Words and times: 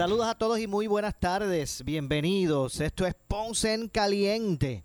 Saludos 0.00 0.28
a 0.28 0.34
todos 0.34 0.58
y 0.58 0.66
muy 0.66 0.86
buenas 0.86 1.20
tardes. 1.20 1.84
Bienvenidos. 1.84 2.80
Esto 2.80 3.04
es 3.04 3.14
Ponce 3.28 3.74
en 3.74 3.86
Caliente. 3.86 4.82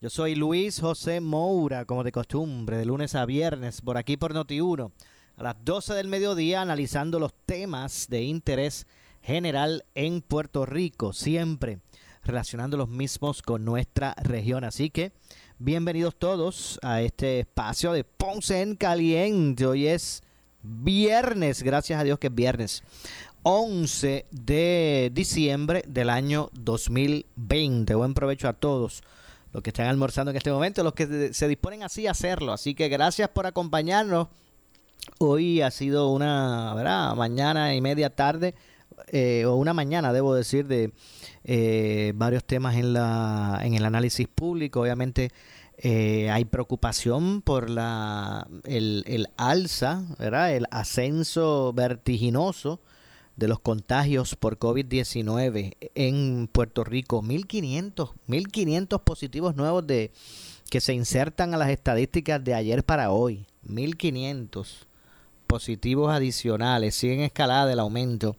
Yo 0.00 0.08
soy 0.08 0.34
Luis 0.34 0.80
José 0.80 1.20
Moura, 1.20 1.84
como 1.84 2.02
de 2.02 2.10
costumbre, 2.10 2.78
de 2.78 2.86
lunes 2.86 3.14
a 3.14 3.26
viernes, 3.26 3.82
por 3.82 3.98
aquí 3.98 4.16
por 4.16 4.32
Noti1, 4.32 4.90
a 5.36 5.42
las 5.42 5.56
12 5.62 5.92
del 5.92 6.08
mediodía, 6.08 6.62
analizando 6.62 7.18
los 7.18 7.34
temas 7.44 8.06
de 8.08 8.22
interés 8.22 8.86
general 9.20 9.84
en 9.94 10.22
Puerto 10.22 10.64
Rico, 10.64 11.12
siempre 11.12 11.80
relacionando 12.22 12.78
los 12.78 12.88
mismos 12.88 13.42
con 13.42 13.66
nuestra 13.66 14.14
región. 14.22 14.64
Así 14.64 14.88
que 14.88 15.12
bienvenidos 15.58 16.16
todos 16.18 16.80
a 16.82 17.02
este 17.02 17.40
espacio 17.40 17.92
de 17.92 18.04
Ponce 18.04 18.62
en 18.62 18.76
Caliente. 18.76 19.66
Hoy 19.66 19.88
es 19.88 20.22
viernes, 20.62 21.62
gracias 21.62 22.00
a 22.00 22.04
Dios 22.04 22.18
que 22.18 22.28
es 22.28 22.34
viernes. 22.34 22.82
11 23.46 24.24
de 24.30 25.10
diciembre 25.12 25.84
del 25.86 26.08
año 26.08 26.48
2020. 26.54 27.94
Buen 27.94 28.14
provecho 28.14 28.48
a 28.48 28.54
todos 28.54 29.02
los 29.52 29.62
que 29.62 29.68
están 29.68 29.86
almorzando 29.86 30.30
en 30.30 30.38
este 30.38 30.50
momento, 30.50 30.82
los 30.82 30.94
que 30.94 31.34
se 31.34 31.46
disponen 31.46 31.82
así 31.82 32.06
a 32.06 32.12
hacerlo. 32.12 32.54
Así 32.54 32.74
que 32.74 32.88
gracias 32.88 33.28
por 33.28 33.46
acompañarnos. 33.46 34.28
Hoy 35.18 35.60
ha 35.60 35.70
sido 35.70 36.08
una 36.08 36.72
¿verdad? 36.74 37.14
mañana 37.16 37.74
y 37.74 37.82
media 37.82 38.08
tarde, 38.08 38.54
eh, 39.08 39.44
o 39.44 39.56
una 39.56 39.74
mañana, 39.74 40.14
debo 40.14 40.34
decir, 40.34 40.66
de 40.66 40.92
eh, 41.44 42.14
varios 42.16 42.44
temas 42.44 42.76
en, 42.76 42.94
la, 42.94 43.60
en 43.62 43.74
el 43.74 43.84
análisis 43.84 44.26
público. 44.26 44.80
Obviamente 44.80 45.32
eh, 45.76 46.30
hay 46.30 46.46
preocupación 46.46 47.42
por 47.42 47.68
la, 47.68 48.48
el, 48.64 49.04
el 49.06 49.28
alza, 49.36 50.02
¿verdad? 50.18 50.56
el 50.56 50.66
ascenso 50.70 51.74
vertiginoso 51.74 52.80
de 53.36 53.48
los 53.48 53.60
contagios 53.60 54.36
por 54.36 54.58
COVID-19 54.58 55.76
en 55.94 56.48
Puerto 56.50 56.84
Rico, 56.84 57.22
1500, 57.22 58.10
1500 58.26 59.00
positivos 59.02 59.56
nuevos 59.56 59.86
de 59.86 60.12
que 60.70 60.80
se 60.80 60.94
insertan 60.94 61.54
a 61.54 61.56
las 61.56 61.70
estadísticas 61.70 62.42
de 62.42 62.54
ayer 62.54 62.84
para 62.84 63.10
hoy, 63.10 63.46
1500 63.64 64.86
positivos 65.46 66.12
adicionales, 66.12 66.94
sigue 66.94 67.14
en 67.14 67.20
escalada 67.20 67.72
el 67.72 67.80
aumento 67.80 68.36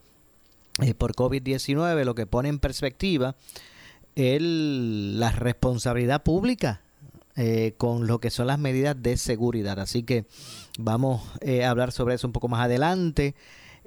eh, 0.82 0.94
por 0.94 1.14
COVID-19, 1.14 2.04
lo 2.04 2.14
que 2.14 2.26
pone 2.26 2.48
en 2.48 2.58
perspectiva 2.58 3.36
el, 4.16 5.20
la 5.20 5.30
responsabilidad 5.30 6.22
pública 6.22 6.80
eh, 7.36 7.74
con 7.76 8.06
lo 8.06 8.18
que 8.18 8.30
son 8.30 8.46
las 8.46 8.58
medidas 8.58 8.96
de 9.00 9.18
seguridad. 9.18 9.78
Así 9.78 10.02
que 10.02 10.24
vamos 10.78 11.22
eh, 11.42 11.64
a 11.64 11.70
hablar 11.70 11.92
sobre 11.92 12.14
eso 12.14 12.26
un 12.26 12.32
poco 12.32 12.48
más 12.48 12.64
adelante. 12.64 13.34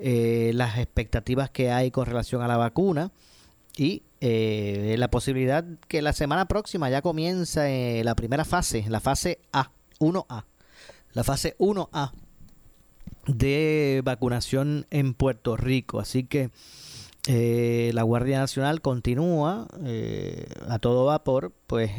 Eh, 0.02 0.52
las 0.54 0.78
expectativas 0.78 1.50
que 1.50 1.72
hay 1.72 1.92
con 1.92 2.06
relación 2.06 2.42
a 2.42 2.48
la 2.48 2.56
vacuna 2.56 3.12
y 3.76 4.04
eh, 4.22 4.96
la 4.98 5.10
posibilidad 5.12 5.66
que 5.90 6.02
la 6.02 6.14
semana 6.14 6.48
próxima 6.48 6.90
ya 6.90 7.02
comienza 7.02 7.70
eh, 7.70 8.02
la 8.06 8.16
primera 8.16 8.46
fase, 8.46 8.86
la 8.88 9.02
fase 9.02 9.40
A, 9.52 9.72
1A, 10.00 10.46
la 11.12 11.24
fase 11.26 11.58
1A 11.58 12.14
de 13.28 14.02
vacunación 14.06 14.88
en 14.90 15.14
Puerto 15.14 15.58
Rico. 15.58 16.00
Así 16.00 16.24
que 16.24 16.50
la 17.28 18.04
Guardia 18.04 18.40
Nacional 18.40 18.82
continúa 18.82 19.68
a 20.70 20.80
todo 20.80 21.06
vapor, 21.06 21.52
pues 21.68 21.92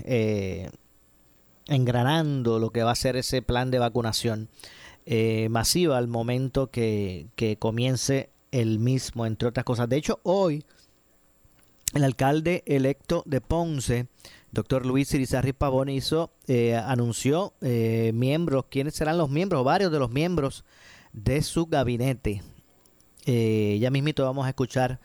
engranando 1.66 2.58
lo 2.58 2.70
que 2.70 2.82
va 2.82 2.92
a 2.92 2.96
ser 2.96 3.16
ese 3.16 3.42
plan 3.42 3.70
de 3.70 3.78
vacunación 3.78 4.48
eh, 5.06 5.48
masiva 5.50 5.96
al 5.98 6.08
momento 6.08 6.70
que, 6.70 7.28
comience 7.58 8.30
el 8.52 8.78
mismo, 8.78 9.26
entre 9.26 9.48
otras 9.48 9.64
cosas. 9.64 9.88
De 9.88 9.96
hecho, 9.96 10.20
hoy 10.22 10.64
el 11.94 12.04
alcalde 12.04 12.62
electo 12.66 13.22
de 13.26 13.40
Ponce, 13.40 14.06
doctor 14.52 14.84
Luis 14.86 15.12
Irizarry 15.14 15.52
Pavón, 15.52 15.88
hizo, 15.88 16.30
eh, 16.46 16.76
anunció 16.76 17.54
eh, 17.60 18.12
miembros, 18.14 18.66
quiénes 18.70 18.94
serán 18.94 19.18
los 19.18 19.30
miembros, 19.30 19.64
varios 19.64 19.90
de 19.90 19.98
los 19.98 20.10
miembros 20.10 20.64
de 21.12 21.42
su 21.42 21.66
gabinete. 21.66 22.42
ya 23.26 23.90
mismito 23.90 24.24
vamos 24.24 24.46
a 24.46 24.50
escuchar 24.50 25.00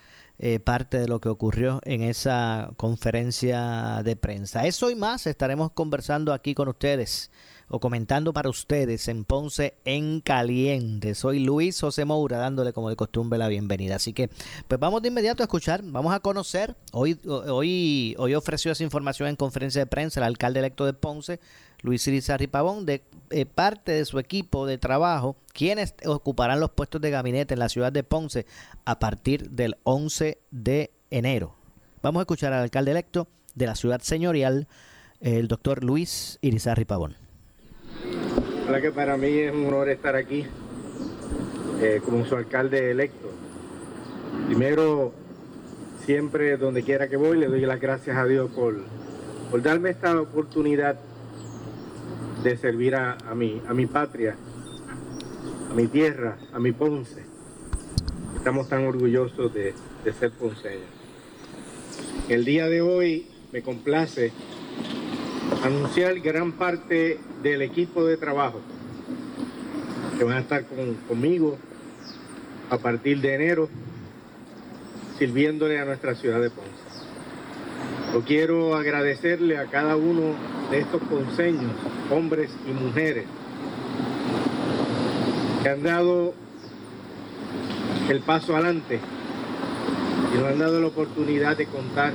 parte 0.66 1.00
de 1.00 1.07
lo 1.07 1.22
que 1.22 1.29
ocurrió 1.29 1.79
en 1.85 2.01
esa 2.01 2.72
conferencia 2.75 4.01
de 4.03 4.16
prensa. 4.17 4.67
Eso 4.67 4.91
y 4.91 4.95
más 4.95 5.25
estaremos 5.28 5.72
conversando 5.72 6.34
aquí 6.34 6.53
con 6.53 6.67
ustedes 6.67 7.31
o 7.68 7.80
comentando 7.80 8.34
para 8.34 8.50
ustedes 8.50 9.08
en 9.08 9.26
Ponce 9.26 9.76
en 9.86 10.22
Caliente. 10.22 11.16
Soy 11.16 11.40
Luis 11.40 11.80
José 11.80 12.06
Moura 12.06 12.38
dándole 12.38 12.74
como 12.74 12.90
de 12.90 12.96
costumbre 12.96 13.40
la 13.40 13.48
bienvenida. 13.48 13.96
Así 13.96 14.14
que 14.14 14.30
pues 14.68 14.80
vamos 14.80 15.02
de 15.02 15.08
inmediato 15.09 15.44
a 15.44 15.46
escuchar, 15.46 15.81
vamos 15.84 16.14
a 16.14 16.20
conocer. 16.20 16.76
Hoy, 16.92 17.20
hoy, 17.26 18.16
hoy 18.18 18.36
ofreció 18.36 18.72
esa 18.72 18.84
información 18.84 19.30
en 19.30 19.36
conferencia 19.36 19.81
de 19.81 19.88
prensa 19.88 20.20
el 20.20 20.26
alcalde 20.26 20.59
electo 20.59 20.86
de 20.86 20.94
Ponce, 20.94 21.40
Luis 21.81 22.08
Irizarry 22.08 22.48
Pavón, 22.48 22.86
de 22.86 23.03
eh, 23.31 23.46
parte 23.46 23.94
de 23.94 24.06
su 24.06 24.20
equipo 24.20 24.66
de 24.66 24.78
trabajo, 24.78 25.36
quienes 25.53 25.96
ocuparán 26.06 26.59
los 26.59 26.72
puestos 26.72 27.02
de 27.02 27.09
gabinete 27.09 27.53
en 27.53 27.59
la 27.59 27.70
ciudad 27.70 27.92
de 27.92 28.03
Ponce 28.03 28.46
a 28.86 29.00
partir 29.00 29.50
del 29.52 29.78
11 29.84 30.40
de 30.52 30.92
enero. 31.09 31.56
Vamos 32.02 32.20
a 32.20 32.24
escuchar 32.24 32.53
al 32.53 32.62
alcalde 32.62 32.92
electo 32.92 33.28
de 33.56 33.66
la 33.66 33.76
ciudad 33.76 34.02
señorial, 34.02 34.68
el 35.20 35.47
doctor 35.47 35.84
Luis 35.84 36.38
Irizarry 36.42 36.86
Pavón. 36.86 37.25
La 38.69 38.81
que 38.81 38.91
para 38.91 39.16
mí 39.17 39.27
es 39.27 39.53
un 39.53 39.67
honor 39.67 39.89
estar 39.89 40.16
aquí 40.16 40.45
eh, 41.81 42.01
como 42.03 42.25
su 42.25 42.35
alcalde 42.35 42.91
electo. 42.91 43.29
Primero, 44.47 45.13
siempre 46.05 46.57
donde 46.57 46.83
quiera 46.83 47.07
que 47.07 47.16
voy, 47.16 47.38
le 47.38 47.47
doy 47.47 47.61
las 47.61 47.79
gracias 47.79 48.17
a 48.17 48.25
Dios 48.25 48.49
por, 48.51 48.75
por 49.51 49.61
darme 49.61 49.91
esta 49.91 50.19
oportunidad 50.19 50.99
de 52.43 52.57
servir 52.57 52.96
a, 52.96 53.17
a, 53.29 53.35
mi, 53.35 53.61
a 53.67 53.73
mi 53.73 53.85
patria, 53.85 54.35
a 55.72 55.73
mi 55.73 55.87
tierra, 55.87 56.37
a 56.53 56.59
mi 56.59 56.72
Ponce. 56.72 57.23
Estamos 58.35 58.69
tan 58.69 58.85
orgullosos 58.85 59.53
de, 59.53 59.73
de 60.03 60.13
ser 60.13 60.31
ponceños. 60.31 60.90
El 62.29 62.46
día 62.46 62.67
de 62.67 62.81
hoy 62.81 63.28
me 63.51 63.61
complace 63.61 64.31
anunciar 65.64 66.20
gran 66.20 66.52
parte 66.53 67.20
del 67.42 67.62
equipo 67.62 68.06
de 68.06 68.18
trabajo 68.18 68.62
que 70.18 70.24
van 70.24 70.38
a 70.38 70.40
estar 70.40 70.66
conmigo 71.08 71.58
a 72.70 72.78
partir 72.78 73.22
de 73.22 73.36
enero 73.36 73.70
sirviéndole 75.18 75.80
a 75.80 75.86
nuestra 75.86 76.16
ciudad 76.16 76.42
de 76.42 76.50
Ponce. 76.50 76.72
Yo 78.14 78.22
quiero 78.22 78.76
agradecerle 78.76 79.58
a 79.58 79.66
cada 79.66 79.96
uno 79.96 80.36
de 80.72 80.80
estos 80.80 81.02
conseños, 81.03 81.72
hombres 82.09 82.50
y 82.68 82.72
mujeres, 82.72 83.26
que 85.62 85.70
han 85.70 85.84
dado 85.84 86.34
el 88.09 88.22
paso 88.22 88.56
adelante 88.56 89.00
y 90.34 90.38
nos 90.38 90.47
han 90.47 90.59
dado 90.59 90.80
la 90.80 90.88
oportunidad 90.88 91.58
de 91.58 91.66
contar 91.66 92.14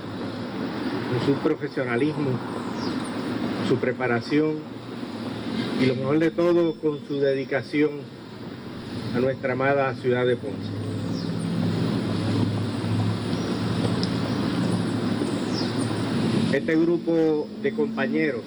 con 1.10 1.26
su 1.26 1.40
profesionalismo, 1.40 2.30
su 3.70 3.78
preparación 3.78 4.56
y 5.80 5.86
lo 5.86 5.94
mejor 5.94 6.18
de 6.18 6.32
todo 6.32 6.74
con 6.80 6.98
su 7.06 7.20
dedicación 7.20 8.00
a 9.14 9.20
nuestra 9.20 9.52
amada 9.52 9.94
ciudad 9.94 10.26
de 10.26 10.34
Ponce. 10.34 10.72
Este 16.52 16.74
grupo 16.74 17.46
de 17.62 17.72
compañeros 17.72 18.40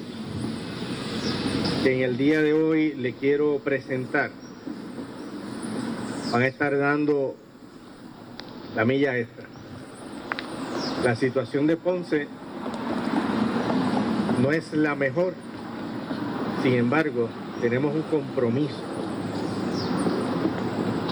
que 1.86 1.96
en 1.96 2.02
el 2.02 2.18
día 2.18 2.42
de 2.42 2.52
hoy 2.52 2.94
le 2.94 3.14
quiero 3.14 3.60
presentar 3.60 4.30
van 6.34 6.42
a 6.42 6.48
estar 6.48 6.78
dando 6.78 7.38
la 8.76 8.84
milla 8.84 9.18
extra. 9.18 9.46
La 11.06 11.16
situación 11.16 11.66
de 11.66 11.78
Ponce 11.78 12.28
no 14.44 14.52
es 14.52 14.74
la 14.74 14.94
mejor, 14.94 15.34
sin 16.64 16.74
embargo, 16.74 17.30
tenemos 17.62 17.96
un 17.96 18.02
compromiso 18.02 18.76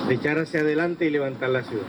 de 0.09 0.15
echar 0.15 0.37
hacia 0.37 0.59
adelante 0.59 1.05
y 1.05 1.11
levantar 1.11 1.49
la 1.49 1.63
ciudad. 1.63 1.85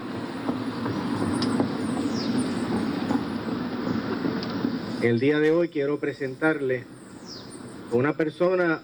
El 5.02 5.18
día 5.18 5.40
de 5.40 5.50
hoy 5.50 5.68
quiero 5.68 5.98
presentarle 5.98 6.84
a 7.90 7.96
una 7.96 8.12
persona 8.16 8.80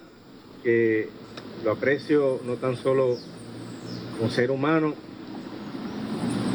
que 0.61 1.07
lo 1.63 1.71
aprecio 1.71 2.41
no 2.45 2.55
tan 2.55 2.75
solo 2.75 3.15
como 4.17 4.29
ser 4.29 4.51
humano, 4.51 4.95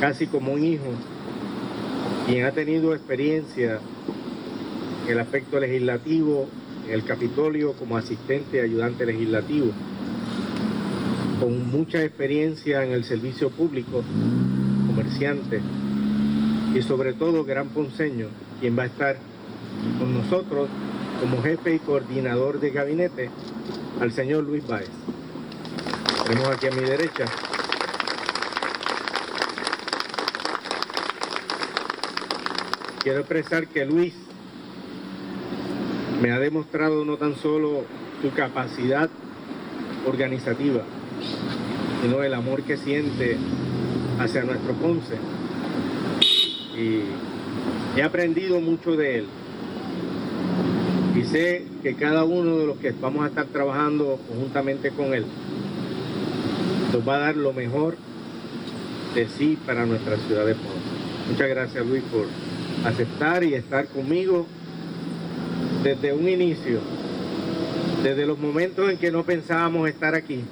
casi 0.01 0.27
como 0.27 0.53
un 0.53 0.65
hijo, 0.65 0.93
quien 2.27 2.45
ha 2.45 2.53
tenido 2.53 2.95
experiencia 2.95 3.81
el 5.09 5.19
aspecto 5.21 5.61
legislativo, 5.61 6.49
en 6.87 6.95
el 6.95 7.05
Capitolio 7.05 7.73
como 7.75 7.97
asistente 7.97 8.59
y 8.59 8.61
ayudante 8.61 9.07
legislativo, 9.07 9.73
con 11.41 11.71
mucha 11.71 12.03
experiencia 12.03 12.85
en 12.85 12.93
el 12.93 13.05
servicio 13.05 13.51
público, 13.51 14.03
comerciante 14.87 15.61
y 16.75 16.83
sobre 16.83 17.13
todo 17.13 17.45
gran 17.45 17.69
ponceño, 17.69 18.29
quien 18.61 18.79
va 18.79 18.85
a 18.85 18.87
estar 18.87 19.17
con 19.99 20.15
nosotros 20.15 20.69
como 21.21 21.43
jefe 21.43 21.75
y 21.75 21.79
coordinador 21.79 22.61
de 22.61 22.71
gabinete 22.71 23.31
al 24.01 24.13
señor 24.13 24.45
Luis 24.45 24.67
Báez. 24.67 24.91
Tenemos 26.27 26.49
aquí 26.49 26.67
a 26.67 26.71
mi 26.71 26.81
derecha. 26.81 27.27
Quiero 33.03 33.21
expresar 33.21 33.69
que 33.69 33.85
Luis 33.85 34.15
me 36.25 36.31
ha 36.31 36.39
demostrado 36.39 37.05
no 37.05 37.19
tan 37.19 37.37
solo 37.37 37.83
su 38.23 38.31
capacidad 38.31 39.11
organizativa, 40.07 40.81
sino 42.01 42.23
el 42.23 42.33
amor 42.33 42.63
que 42.63 42.79
siente 42.79 43.37
hacia 44.19 44.43
nuestro 44.45 44.73
Ponce. 44.73 45.17
Y 46.79 47.99
he 47.99 48.03
aprendido 48.03 48.59
mucho 48.63 48.97
de 48.97 49.19
él. 49.19 49.27
Y 51.15 51.25
sé 51.25 51.67
que 51.83 51.95
cada 51.95 52.25
uno 52.25 52.57
de 52.57 52.67
los 52.69 52.79
que 52.79 52.93
vamos 52.93 53.23
a 53.25 53.29
estar 53.29 53.45
trabajando 53.45 54.19
conjuntamente 54.27 54.93
con 54.93 55.13
Él 55.13 55.27
nos 56.91 57.07
va 57.07 57.17
a 57.17 57.19
dar 57.19 57.37
lo 57.37 57.53
mejor 57.53 57.97
de 59.15 59.29
sí 59.29 59.59
para 59.67 59.85
nuestra 59.85 60.17
ciudad 60.17 60.47
de 60.47 60.55
Ponce. 60.55 61.29
Muchas 61.31 61.51
gracias 61.51 61.87
Luis 61.87 62.03
por 62.05 62.25
aceptar 62.91 63.45
y 63.45 63.53
estar 63.53 63.89
conmigo 63.89 64.47
desde 65.85 66.15
un 66.15 66.27
inicio, 66.27 66.81
desde 68.03 68.25
los 68.25 68.39
momentos 68.39 68.91
en 68.91 68.97
que 68.97 69.13
no 69.13 69.23
pensábamos 69.23 69.87
estar 69.87 70.15
aquí, 70.15 70.43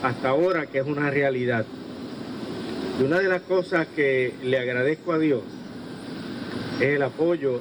hasta 0.00 0.28
ahora 0.28 0.66
que 0.66 0.78
es 0.78 0.86
una 0.86 1.10
realidad. 1.10 1.66
Y 3.00 3.02
una 3.02 3.18
de 3.18 3.28
las 3.28 3.42
cosas 3.42 3.88
que 3.96 4.32
le 4.44 4.56
agradezco 4.56 5.12
a 5.12 5.18
Dios 5.18 5.42
es 6.78 6.94
el 6.94 7.02
apoyo 7.02 7.60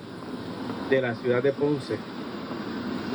de 0.91 1.01
la 1.01 1.15
ciudad 1.15 1.41
de 1.41 1.51
Ponce 1.51 1.95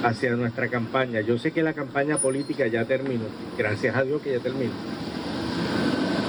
hacia 0.02 0.34
nuestra 0.34 0.66
campaña. 0.66 1.20
Yo 1.20 1.38
sé 1.38 1.52
que 1.52 1.62
la 1.62 1.72
campaña 1.72 2.19
política 2.19 2.66
ya 2.66 2.84
terminó, 2.84 3.26
gracias 3.56 3.94
a 3.94 4.02
Dios 4.02 4.20
que 4.22 4.32
ya 4.32 4.40
terminó. 4.40 4.72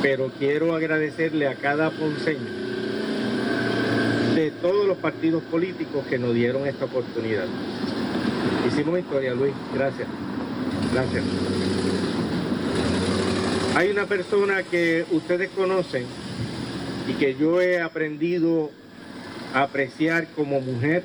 Pero 0.03 0.31
quiero 0.37 0.75
agradecerle 0.75 1.47
a 1.47 1.55
cada 1.55 1.89
ponceño 1.89 2.58
de 4.39 4.51
todos 4.51 4.87
los 4.87 4.97
partidos 4.97 5.43
políticos 5.43 6.05
que 6.07 6.17
nos 6.17 6.33
dieron 6.33 6.65
esta 6.65 6.85
oportunidad. 6.85 7.45
Hicimos 8.67 8.99
historia, 8.99 9.33
Luis. 9.33 9.53
Gracias. 9.73 10.07
Gracias. 10.93 11.23
Hay 13.75 13.89
una 13.89 14.05
persona 14.05 14.63
que 14.63 15.05
ustedes 15.11 15.49
conocen 15.49 16.05
y 17.07 17.13
que 17.13 17.35
yo 17.35 17.61
he 17.61 17.81
aprendido 17.81 18.71
a 19.53 19.63
apreciar 19.63 20.27
como 20.35 20.61
mujer, 20.61 21.03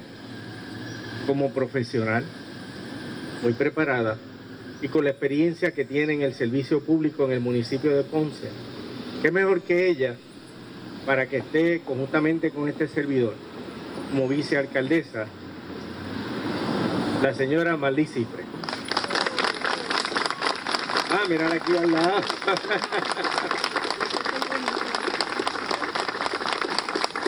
como 1.27 1.51
profesional 1.53 2.25
muy 3.43 3.53
preparada 3.53 4.17
y 4.81 4.89
con 4.89 5.05
la 5.05 5.11
experiencia 5.11 5.73
que 5.73 5.85
tiene 5.85 6.15
en 6.15 6.23
el 6.23 6.35
servicio 6.35 6.85
público 6.85 7.25
en 7.25 7.33
el 7.33 7.41
municipio 7.41 7.97
de 7.97 8.05
Ponce. 8.05 8.49
¿Qué 9.23 9.31
mejor 9.31 9.63
que 9.63 9.89
ella 9.89 10.17
para 11.07 11.27
que 11.29 11.39
esté 11.39 11.81
conjuntamente 11.85 12.51
con 12.51 12.69
este 12.69 12.89
servidor 12.89 13.35
como 14.11 14.29
vicealcaldesa, 14.29 15.27
la 17.23 17.35
señora 17.35 17.77
Malí 17.77 18.07
Cifre? 18.07 18.45
Ah, 21.11 21.23
mira 21.29 21.47
aquí 21.53 21.77
al 21.77 21.93
lado. 21.93 22.23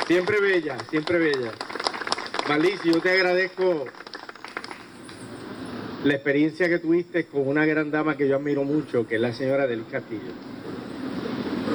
siempre 0.07 0.41
bella, 0.41 0.77
siempre 0.91 1.19
bella. 1.19 1.53
Malicia, 2.49 2.93
yo 2.93 3.01
te 3.01 3.11
agradezco 3.11 3.87
la 6.05 6.15
experiencia 6.15 6.69
que 6.69 6.79
tuviste 6.79 7.27
con 7.27 7.49
una 7.49 7.67
gran 7.67 7.91
dama 7.91 8.17
que 8.17 8.29
yo 8.29 8.37
admiro 8.37 8.63
mucho, 8.65 9.07
que 9.07 9.17
es 9.17 9.21
la 9.21 9.33
señora 9.33 9.67
Delis 9.67 9.87
Castillo. 9.91 10.31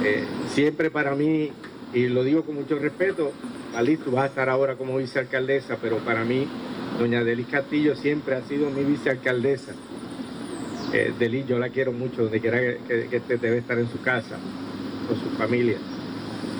Eh, 0.03 0.25
siempre 0.53 0.89
para 0.89 1.13
mí, 1.15 1.51
y 1.93 2.07
lo 2.07 2.23
digo 2.23 2.43
con 2.43 2.55
mucho 2.55 2.77
respeto, 2.79 3.31
Alice, 3.75 4.03
tú 4.03 4.11
vas 4.11 4.23
a 4.23 4.27
estar 4.27 4.49
ahora 4.49 4.75
como 4.75 4.97
vicealcaldesa, 4.97 5.77
pero 5.81 5.97
para 5.97 6.23
mí, 6.23 6.47
doña 6.99 7.23
Delis 7.23 7.47
Castillo 7.47 7.95
siempre 7.95 8.35
ha 8.35 8.41
sido 8.43 8.69
mi 8.69 8.83
vicealcaldesa. 8.83 9.73
Eh, 10.93 11.13
Delis, 11.17 11.47
yo 11.47 11.59
la 11.59 11.69
quiero 11.69 11.91
mucho, 11.91 12.23
donde 12.23 12.39
quiera 12.39 12.59
que, 12.59 13.07
que, 13.09 13.37
debe 13.37 13.57
estar 13.57 13.77
en 13.79 13.89
su 13.89 14.01
casa, 14.01 14.37
con 15.07 15.19
su 15.19 15.29
familia. 15.37 15.77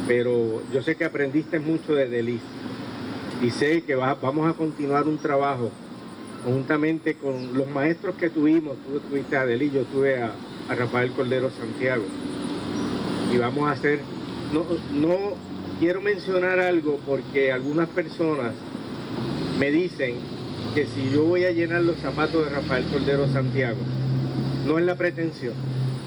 Pero 0.07 0.61
yo 0.73 0.81
sé 0.81 0.95
que 0.95 1.05
aprendiste 1.05 1.59
mucho 1.59 1.93
de 1.93 2.07
Delis 2.07 2.41
y 3.41 3.49
sé 3.49 3.83
que 3.83 3.95
vamos 3.95 4.49
a 4.49 4.53
continuar 4.53 5.07
un 5.07 5.17
trabajo 5.17 5.71
conjuntamente 6.43 7.15
con 7.15 7.53
los 7.53 7.67
maestros 7.67 8.15
que 8.15 8.29
tuvimos, 8.29 8.77
tú 8.85 8.99
tuviste 8.99 9.37
a 9.37 9.41
Adeli, 9.41 9.71
yo 9.71 9.83
tuve 9.83 10.21
a, 10.21 10.31
a, 10.69 10.75
Rafael 10.75 11.11
Cordero 11.11 11.49
Santiago. 11.49 12.03
Y 13.33 13.37
vamos 13.37 13.67
a 13.67 13.71
hacer, 13.71 13.99
no, 14.53 15.33
quiero 15.79 16.01
mencionar 16.01 16.59
algo 16.59 16.99
porque 17.05 17.51
algunas 17.51 17.87
personas 17.89 18.53
me 19.59 19.71
dicen 19.71 20.15
que 20.75 20.85
si 20.85 21.09
yo 21.11 21.23
voy 21.23 21.45
a 21.45 21.51
llenar 21.51 21.81
los 21.81 21.97
zapatos 21.97 22.45
de 22.45 22.51
Rafael 22.51 22.85
Cordero 22.85 23.27
Santiago, 23.27 23.79
no 24.67 24.77
es 24.79 24.85
la 24.85 24.95
pretensión. 24.95 25.53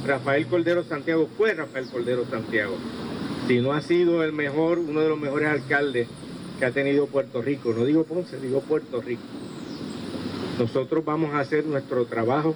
Rafael 0.07 0.47
Cordero 0.47 0.85
Santiago 0.85 1.29
fue 1.37 1.55
Rafael 1.55 1.87
Cordero 1.87 2.25
Santiago. 2.31 2.77
Si 3.49 3.61
no 3.61 3.73
ha 3.73 3.81
sido 3.81 4.23
el 4.23 4.33
mejor, 4.33 4.79
uno 4.79 5.01
de 5.01 5.09
los 5.09 5.19
mejores 5.19 5.49
alcaldes 5.49 6.09
que 6.59 6.65
ha 6.65 6.71
tenido 6.71 7.07
Puerto 7.07 7.43
Rico. 7.43 7.75
No 7.77 7.85
digo 7.85 8.05
Ponce, 8.05 8.39
digo 8.39 8.61
Puerto 8.61 9.01
Rico. 9.01 9.23
Nosotros 10.59 11.05
vamos 11.05 11.35
a 11.35 11.41
hacer 11.41 11.67
nuestro 11.67 12.05
trabajo. 12.07 12.55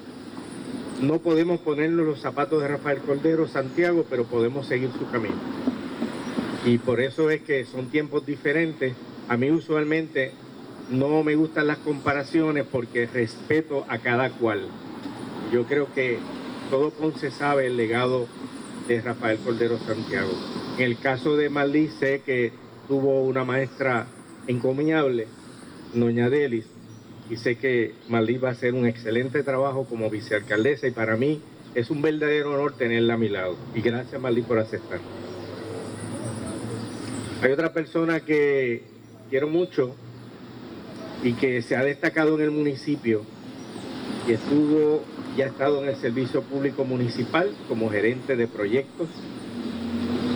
No 1.03 1.19
podemos 1.19 1.61
ponernos 1.61 2.07
los 2.07 2.21
zapatos 2.21 2.63
de 2.63 2.69
Rafael 2.69 2.99
Cordero 2.99 3.47
Santiago, 3.49 4.05
pero 4.09 4.25
podemos 4.25 4.67
seguir 4.67 4.91
su 4.99 5.11
camino. 5.11 5.37
Y 6.69 6.77
por 6.77 7.01
eso 7.01 7.31
es 7.31 7.41
que 7.41 7.65
son 7.65 7.87
tiempos 7.87 8.27
diferentes. 8.27 8.93
A 9.31 9.39
mí 9.39 9.51
usualmente 9.51 10.33
no 10.91 11.25
me 11.25 11.35
gustan 11.35 11.67
las 11.67 11.79
comparaciones 11.79 12.67
porque 12.71 13.07
respeto 13.07 13.87
a 13.89 14.01
cada 14.01 14.29
cual. 14.29 14.67
Yo 15.51 15.65
creo 15.65 15.91
que 15.95 16.19
todo 16.69 16.91
Ponce 16.91 17.31
sabe 17.31 17.69
el 17.69 17.79
legado 17.79 18.27
de 18.87 19.01
Rafael 19.01 19.39
Cordero 19.39 19.79
Santiago. 19.79 20.31
En 20.77 20.85
el 20.85 20.99
caso 20.99 21.39
de 21.39 21.49
Malí 21.49 21.89
sé 21.89 22.21
que 22.21 22.53
tuvo 22.87 23.23
una 23.25 23.45
maestra 23.45 24.07
encomiable, 24.47 25.27
Doña 25.95 26.29
Delis, 26.29 26.67
y 27.31 27.37
sé 27.37 27.57
que 27.57 27.95
Malí 28.11 28.37
va 28.37 28.51
a 28.51 28.53
hacer 28.53 28.75
un 28.75 28.85
excelente 28.85 29.43
trabajo 29.43 29.87
como 29.87 30.11
vicealcaldesa 30.11 30.87
y 30.87 30.91
para 30.91 31.17
mí 31.17 31.41
es 31.75 31.89
un 31.89 32.03
verdadero 32.03 32.53
honor 32.53 32.75
tenerla 32.77 33.15
a 33.15 33.19
mi 33.19 33.31
lado. 33.31 33.57
Y 33.75 33.81
gracias 33.81 34.21
Malí 34.21 34.43
por 34.43 34.59
aceptar. 34.59 35.01
Hay 37.41 37.53
otra 37.53 37.73
persona 37.73 38.19
que 38.19 38.83
quiero 39.31 39.47
mucho 39.47 39.95
y 41.23 41.35
que 41.35 41.63
se 41.63 41.77
ha 41.77 41.85
destacado 41.85 42.35
en 42.37 42.43
el 42.43 42.51
municipio 42.51 43.23
y 44.27 44.33
estuvo 44.33 45.05
ya 45.37 45.45
ha 45.45 45.49
estado 45.49 45.83
en 45.85 45.89
el 45.91 45.97
servicio 45.97 46.43
público 46.43 46.85
municipal 46.85 47.55
como 47.69 47.91
gerente 47.91 48.35
de 48.35 48.49
proyectos 48.49 49.09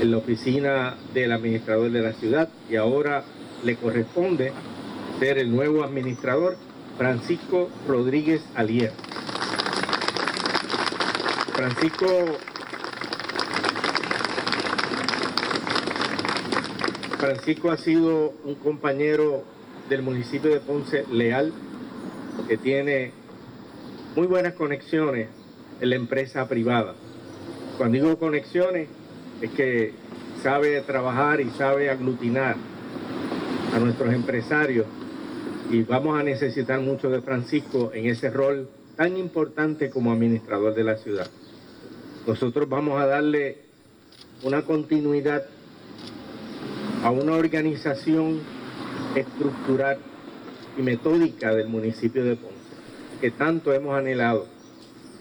en 0.00 0.12
la 0.12 0.18
oficina 0.18 0.96
del 1.12 1.32
administrador 1.32 1.90
de 1.90 2.02
la 2.02 2.12
ciudad 2.12 2.48
y 2.70 2.76
ahora 2.76 3.24
le 3.64 3.74
corresponde 3.74 4.52
ser 5.18 5.38
el 5.38 5.50
nuevo 5.50 5.82
administrador 5.82 6.56
Francisco 6.98 7.68
Rodríguez 7.88 8.42
Alier. 8.54 8.92
Francisco 11.52 12.06
Francisco 17.22 17.70
ha 17.70 17.76
sido 17.76 18.34
un 18.42 18.56
compañero 18.56 19.44
del 19.88 20.02
municipio 20.02 20.50
de 20.50 20.58
Ponce 20.58 21.04
leal, 21.08 21.52
que 22.48 22.56
tiene 22.56 23.12
muy 24.16 24.26
buenas 24.26 24.54
conexiones 24.54 25.28
en 25.80 25.90
la 25.90 25.94
empresa 25.94 26.48
privada. 26.48 26.96
Cuando 27.78 27.94
digo 27.94 28.18
conexiones, 28.18 28.88
es 29.40 29.50
que 29.52 29.92
sabe 30.42 30.80
trabajar 30.80 31.40
y 31.40 31.50
sabe 31.50 31.90
aglutinar 31.90 32.56
a 33.72 33.78
nuestros 33.78 34.12
empresarios 34.12 34.86
y 35.70 35.84
vamos 35.84 36.18
a 36.18 36.24
necesitar 36.24 36.80
mucho 36.80 37.08
de 37.08 37.22
Francisco 37.22 37.92
en 37.94 38.06
ese 38.06 38.30
rol 38.30 38.68
tan 38.96 39.16
importante 39.16 39.90
como 39.90 40.10
administrador 40.10 40.74
de 40.74 40.82
la 40.82 40.96
ciudad. 40.96 41.30
Nosotros 42.26 42.68
vamos 42.68 43.00
a 43.00 43.06
darle 43.06 43.58
una 44.42 44.62
continuidad 44.62 45.44
a 47.02 47.10
una 47.10 47.32
organización 47.32 48.40
estructural 49.16 49.98
y 50.78 50.82
metódica 50.82 51.52
del 51.54 51.68
municipio 51.68 52.24
de 52.24 52.36
Ponce, 52.36 52.56
que 53.20 53.30
tanto 53.32 53.72
hemos 53.72 53.98
anhelado 53.98 54.46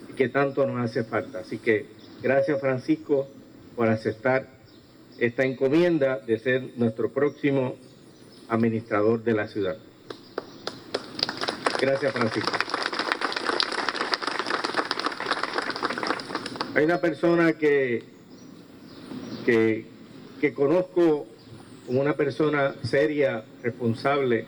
y 0.10 0.14
que 0.14 0.30
tanto 0.30 0.66
nos 0.68 0.80
hace 0.80 1.04
falta. 1.04 1.40
Así 1.40 1.58
que 1.58 1.88
gracias 2.22 2.62
Francisco 2.62 3.28
por 3.76 3.90
aceptar 3.90 4.48
esta 5.18 5.44
encomienda 5.44 6.20
de 6.20 6.38
ser 6.38 6.72
nuestro 6.78 7.10
próximo 7.12 7.76
administrador 8.48 9.24
de 9.24 9.34
la 9.34 9.48
ciudad. 9.48 9.78
Gracias 11.82 12.14
Francisco. 12.14 12.52
Hay 16.76 16.86
una 16.86 17.02
persona 17.02 17.54
que, 17.54 18.04
que, 19.46 19.86
que 20.40 20.54
conozco 20.54 21.28
una 22.00 22.14
persona 22.14 22.76
seria, 22.84 23.44
responsable. 23.62 24.46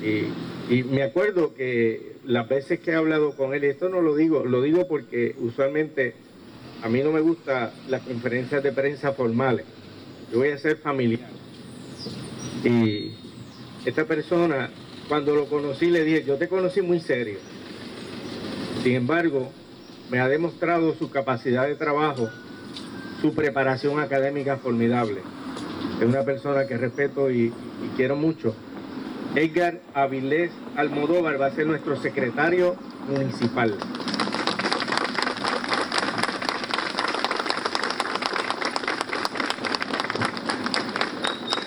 Y, 0.00 0.82
me 0.84 1.02
acuerdo 1.02 1.54
que 1.54 2.12
las 2.24 2.48
veces 2.48 2.80
que 2.80 2.92
he 2.92 2.94
hablado 2.94 3.36
con 3.36 3.52
él, 3.52 3.64
y 3.64 3.66
esto 3.66 3.88
no 3.88 4.00
lo 4.00 4.14
digo, 4.14 4.44
lo 4.44 4.62
digo 4.62 4.86
porque 4.86 5.34
usualmente 5.38 6.14
a 6.82 6.88
mí 6.88 7.02
no 7.02 7.12
me 7.12 7.20
gustan 7.20 7.70
las 7.88 8.02
conferencias 8.02 8.62
de 8.62 8.72
prensa 8.72 9.12
formales. 9.12 9.66
Yo 10.32 10.38
voy 10.38 10.48
a 10.48 10.58
ser 10.58 10.76
familiar. 10.76 11.28
Y 12.64 13.12
esta 13.84 14.04
persona, 14.04 14.70
cuando 15.08 15.34
lo 15.34 15.46
conocí, 15.46 15.90
le 15.90 16.04
dije, 16.04 16.24
yo 16.24 16.36
te 16.36 16.48
conocí 16.48 16.80
muy 16.80 17.00
serio. 17.00 17.38
Sin 18.82 18.94
embargo, 18.94 19.50
me 20.10 20.20
ha 20.20 20.28
demostrado 20.28 20.94
su 20.94 21.10
capacidad 21.10 21.66
de 21.66 21.74
trabajo, 21.74 22.30
su 23.20 23.34
preparación 23.34 24.00
académica 24.00 24.56
formidable 24.56 25.20
es 26.02 26.08
una 26.08 26.24
persona 26.24 26.66
que 26.66 26.76
respeto 26.76 27.30
y, 27.30 27.52
quiero 27.96 28.16
mucho. 28.16 28.54
Edgar 29.36 29.78
Avilés 29.94 30.50
Almodóvar 30.76 31.40
va 31.40 31.46
a 31.46 31.50
ser 31.52 31.66
nuestro 31.66 31.96
secretario 31.96 32.74
municipal. 33.08 33.76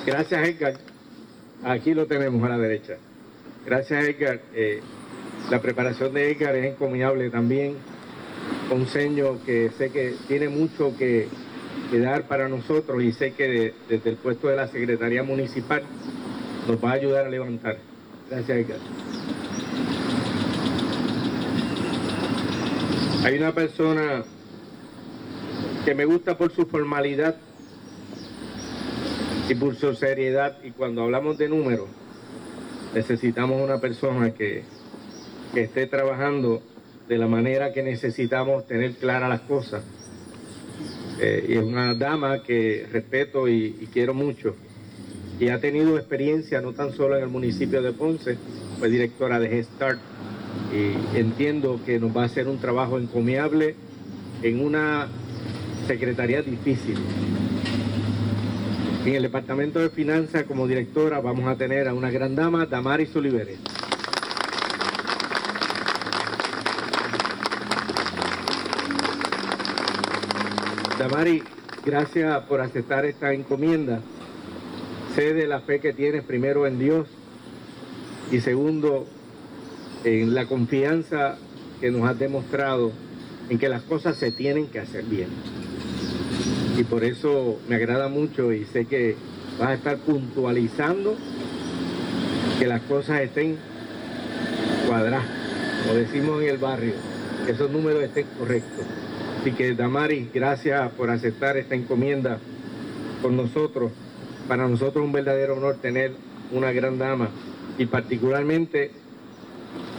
Gracias 0.05 0.47
Edgar. 0.49 0.73
Aquí 1.63 1.93
lo 1.93 2.05
tenemos 2.05 2.43
a 2.43 2.49
la 2.49 2.57
derecha. 2.57 2.97
Gracias 3.65 4.03
Edgar. 4.03 4.41
Eh, 4.53 4.81
la 5.49 5.61
preparación 5.61 6.13
de 6.13 6.31
Edgar 6.31 6.55
es 6.57 6.73
encomiable 6.73 7.29
también. 7.29 7.75
Un 8.69 8.85
seño 8.87 9.39
que 9.45 9.71
sé 9.77 9.91
que 9.91 10.15
tiene 10.27 10.49
mucho 10.49 10.95
que, 10.97 11.29
dar 11.91 12.27
para 12.27 12.49
nosotros 12.49 13.01
y 13.03 13.11
sé 13.11 13.33
que 13.33 13.73
desde 13.87 14.09
el 14.09 14.15
puesto 14.17 14.47
de 14.47 14.55
la 14.55 14.67
Secretaría 14.67 15.23
Municipal 15.23 15.83
nos 16.67 16.83
va 16.83 16.91
a 16.91 16.93
ayudar 16.93 17.25
a 17.25 17.29
levantar. 17.29 17.77
Gracias, 18.29 18.57
Edgar. 18.57 18.77
Hay 23.23 23.37
una 23.37 23.53
persona 23.53 24.23
que 25.83 25.95
me 25.95 26.05
gusta 26.05 26.37
por 26.37 26.51
su 26.51 26.65
formalidad 26.65 27.35
y 29.47 29.55
por 29.55 29.75
su 29.75 29.93
seriedad 29.93 30.57
y 30.63 30.71
cuando 30.71 31.03
hablamos 31.03 31.37
de 31.37 31.49
números 31.49 31.87
necesitamos 32.93 33.61
una 33.61 33.79
persona 33.79 34.31
que, 34.31 34.63
que 35.53 35.61
esté 35.61 35.85
trabajando 35.85 36.61
de 37.07 37.17
la 37.17 37.27
manera 37.27 37.71
que 37.73 37.83
necesitamos 37.83 38.65
tener 38.67 38.93
claras 38.93 39.29
las 39.29 39.41
cosas 39.41 39.83
eh, 41.19 41.45
y 41.49 41.53
es 41.53 41.63
una 41.63 41.93
dama 41.93 42.43
que 42.43 42.87
respeto 42.91 43.47
y, 43.47 43.87
quiero 43.93 44.13
mucho. 44.13 44.55
Y 45.39 45.49
ha 45.49 45.59
tenido 45.59 45.97
experiencia 45.97 46.61
no 46.61 46.73
tan 46.73 46.91
solo 46.93 47.17
en 47.17 47.23
el 47.23 47.29
municipio 47.29 47.81
de 47.81 47.91
Ponce, 47.91 48.37
fue 48.79 48.89
directora 48.89 49.39
de 49.39 49.49
Gestart 49.49 49.99
y 50.73 51.17
entiendo 51.17 51.79
que 51.85 51.99
nos 51.99 52.15
va 52.15 52.23
a 52.23 52.25
hacer 52.25 52.47
un 52.47 52.57
trabajo 52.59 52.97
encomiable 52.97 53.75
en 54.41 54.59
una 54.59 55.07
secretaría 55.87 56.41
difícil. 56.41 56.97
En 59.05 59.13
el 59.13 59.23
departamento 59.23 59.79
de 59.79 59.89
finanzas 59.89 60.43
como 60.43 60.67
directora 60.67 61.19
vamos 61.19 61.47
a 61.47 61.55
tener 61.55 61.87
a 61.87 61.93
una 61.93 62.09
gran 62.09 62.35
dama, 62.35 62.65
Damaris 62.65 63.15
Oliveres. 63.15 63.59
Damari, 71.07 71.43
gracias 71.85 72.45
por 72.45 72.61
aceptar 72.61 73.05
esta 73.05 73.31
encomienda. 73.31 73.99
Sé 75.13 75.35
de 75.35 75.45
la 75.45 75.59
fe 75.59 75.79
que 75.79 75.93
tienes 75.93 76.23
primero 76.23 76.65
en 76.65 76.79
Dios 76.79 77.07
y 78.31 78.39
segundo 78.39 79.05
en 80.03 80.33
la 80.33 80.47
confianza 80.47 81.37
que 81.79 81.91
nos 81.91 82.09
has 82.09 82.17
demostrado 82.17 82.91
en 83.49 83.59
que 83.59 83.69
las 83.69 83.83
cosas 83.83 84.17
se 84.17 84.31
tienen 84.31 84.65
que 84.65 84.79
hacer 84.79 85.03
bien. 85.03 85.27
Y 86.75 86.83
por 86.85 87.03
eso 87.03 87.59
me 87.69 87.75
agrada 87.75 88.07
mucho 88.07 88.51
y 88.51 88.65
sé 88.65 88.85
que 88.85 89.15
vas 89.59 89.69
a 89.69 89.73
estar 89.75 89.97
puntualizando 89.99 91.15
que 92.57 92.65
las 92.65 92.81
cosas 92.81 93.21
estén 93.21 93.57
cuadradas, 94.87 95.27
como 95.83 95.99
decimos 95.99 96.41
en 96.41 96.49
el 96.49 96.57
barrio, 96.57 96.93
que 97.45 97.51
esos 97.51 97.69
números 97.69 98.01
estén 98.01 98.25
correctos. 98.39 98.87
Así 99.45 99.53
que 99.53 99.75
Damari, 99.75 100.31
gracias 100.33 100.91
por 100.93 101.11
aceptar 101.11 101.55
esta 101.55 101.75
encomienda 101.75 102.39
con 103.21 103.37
nosotros. 103.37 103.91
Para 104.47 104.67
nosotros 104.67 105.03
es 105.03 105.05
un 105.05 105.11
verdadero 105.11 105.55
honor 105.55 105.75
tener 105.75 106.13
una 106.51 106.71
gran 106.71 106.97
dama 106.97 107.29
y 107.77 107.85
particularmente 107.85 108.89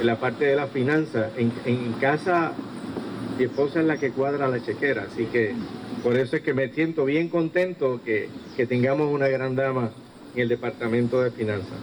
en 0.00 0.04
la 0.04 0.16
parte 0.18 0.46
de 0.46 0.56
la 0.56 0.66
finanza. 0.66 1.30
En, 1.36 1.92
casa 2.00 2.54
mi 3.38 3.44
esposa 3.44 3.78
es 3.78 3.86
la 3.86 3.98
que 3.98 4.10
cuadra 4.10 4.48
la 4.48 4.60
chequera, 4.60 5.06
así 5.12 5.26
que 5.26 5.54
por 6.02 6.16
eso 6.16 6.34
es 6.34 6.42
que 6.42 6.52
me 6.52 6.68
siento 6.70 7.04
bien 7.04 7.28
contento 7.28 8.00
que, 8.04 8.28
que 8.56 8.66
tengamos 8.66 9.14
una 9.14 9.28
gran 9.28 9.54
dama 9.54 9.92
en 10.34 10.40
el 10.40 10.48
Departamento 10.48 11.22
de 11.22 11.30
Finanzas. 11.30 11.78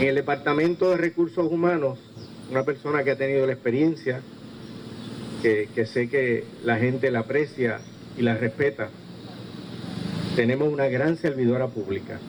En 0.00 0.08
el 0.08 0.14
Departamento 0.14 0.88
de 0.88 0.96
Recursos 0.96 1.46
Humanos, 1.52 1.98
una 2.50 2.62
persona 2.62 3.04
que 3.04 3.10
ha 3.10 3.18
tenido 3.18 3.46
la 3.46 3.52
experiencia 3.52 4.22
que, 5.42 5.86
sé 5.86 6.08
que 6.08 6.44
la 6.62 6.76
gente 6.76 7.10
la 7.10 7.20
aprecia 7.20 7.80
y 8.16 8.22
la 8.22 8.34
respeta. 8.34 8.88
Tenemos 10.36 10.72
una 10.72 10.86
gran 10.86 11.16
servidora 11.16 11.66
pública. 11.66 12.20